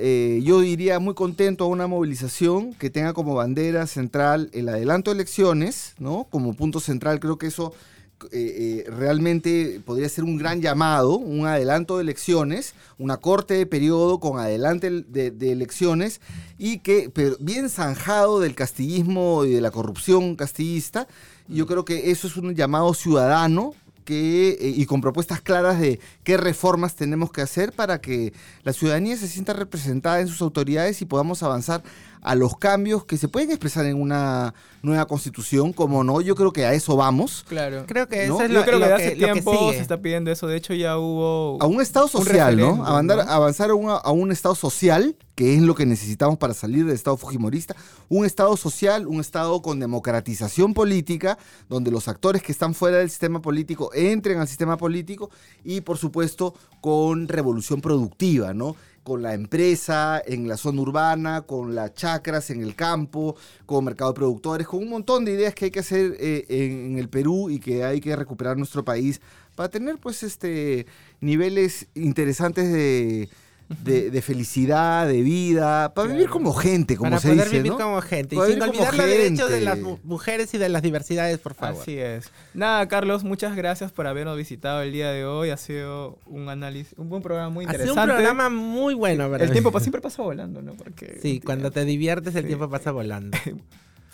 [0.00, 5.10] eh, yo iría muy contento a una movilización que tenga como bandera central el adelanto
[5.10, 6.28] de elecciones, ¿no?
[6.30, 7.74] Como punto central, creo que eso
[8.32, 13.66] eh, eh, realmente podría ser un gran llamado, un adelanto de elecciones, una corte de
[13.66, 16.20] periodo con adelante de, elecciones
[16.58, 21.06] y que, pero bien zanjado del castillismo y de la corrupción castillista.
[21.46, 26.00] Yo creo que eso es un llamado ciudadano que, eh, y con propuestas claras de
[26.24, 28.32] qué reformas tenemos que hacer para que
[28.64, 31.82] la ciudadanía se sienta representada en sus autoridades y podamos avanzar
[32.22, 36.52] a los cambios que se pueden expresar en una nueva constitución, como no, yo creo
[36.52, 37.44] que a eso vamos.
[37.48, 37.84] Claro.
[37.86, 38.34] creo que ¿no?
[38.36, 40.30] eso es Yo lo, creo que lo hace que, lo que tiempo se está pidiendo
[40.30, 40.46] eso.
[40.46, 41.58] De hecho, ya hubo.
[41.60, 42.84] A un Estado Un social, ¿no?
[42.84, 43.32] Avanzar, ¿no?
[43.32, 46.94] avanzar a, una- a un Estado social, que es lo que necesitamos para salir del
[46.94, 47.74] Estado fujimorista.
[48.08, 51.38] Un Estado social, un Estado con democratización política,
[51.68, 55.30] donde los actores que están fuera del sistema político entren al sistema político
[55.64, 58.76] y, por supuesto, con revolución productiva, ¿no?
[59.08, 63.34] Con la empresa en la zona urbana, con las chacras en el campo,
[63.66, 66.92] con mercado de productores, con un montón de ideas que hay que hacer eh, en,
[66.92, 69.20] en el Perú y que hay que recuperar nuestro país
[69.56, 70.86] para tener pues este
[71.20, 73.28] niveles interesantes de,
[73.84, 77.72] de, de felicidad, de vida, para vivir como gente, como para se poder dice, vivir
[77.72, 77.78] ¿no?
[77.78, 80.58] como gente y Para sin vivir como olvidar los derechos de las mu- mujeres y
[80.58, 81.82] de las diversidades, por favor.
[81.82, 82.30] Así es.
[82.54, 85.50] Nada, Carlos, muchas gracias por habernos visitado el día de hoy.
[85.50, 88.10] Ha sido un análisis, un buen programa muy Ha sido interesante.
[88.10, 89.46] un programa muy bueno, ¿verdad?
[89.48, 90.72] El tiempo siempre pasa volando, ¿no?
[90.74, 92.46] Porque Sí, cuando te diviertes el Sí.
[92.48, 93.36] tiempo pasa volando.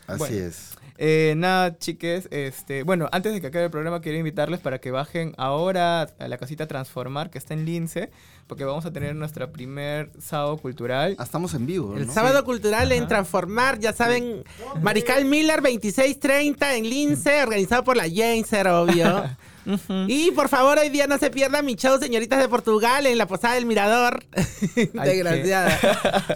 [0.06, 0.36] Así Bueno.
[0.36, 0.70] es.
[0.96, 4.92] Eh, nada, chiques, este, bueno, antes de que acabe el programa, quiero invitarles para que
[4.92, 8.10] bajen ahora a la casita Transformar, que está en Lince,
[8.46, 11.16] porque vamos a tener nuestra primer sábado cultural.
[11.18, 12.12] Ah, estamos en vivo, El ¿no?
[12.12, 13.08] sábado cultural en.
[13.08, 14.44] Transformar, ya saben,
[14.82, 19.24] Marical Miller 2630 en Lince, organizado por la Jainser, obvio.
[20.08, 23.26] y por favor, hoy día no se pierda mi show, señoritas de Portugal, en la
[23.26, 24.24] Posada del Mirador.
[24.74, 25.78] Desgraciada.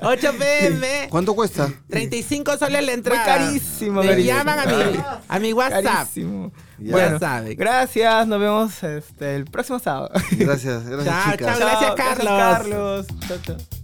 [0.02, 1.08] 8 pm.
[1.10, 1.70] ¿Cuánto cuesta?
[1.90, 3.24] 35 soles la entrada.
[3.24, 4.36] carísimo, Me carísimo.
[4.36, 5.84] llaman a mi, a mi WhatsApp.
[5.84, 6.52] Carísimo.
[6.78, 7.56] Ya Bueno, saben.
[7.58, 10.10] gracias, nos vemos este, el próximo sábado.
[10.32, 11.46] Gracias, gracias Chao, chicas.
[11.48, 11.58] chao.
[11.58, 12.26] Gracias, Chao, Carlos.
[12.26, 13.06] Carlos.
[13.26, 13.77] Chao, chao.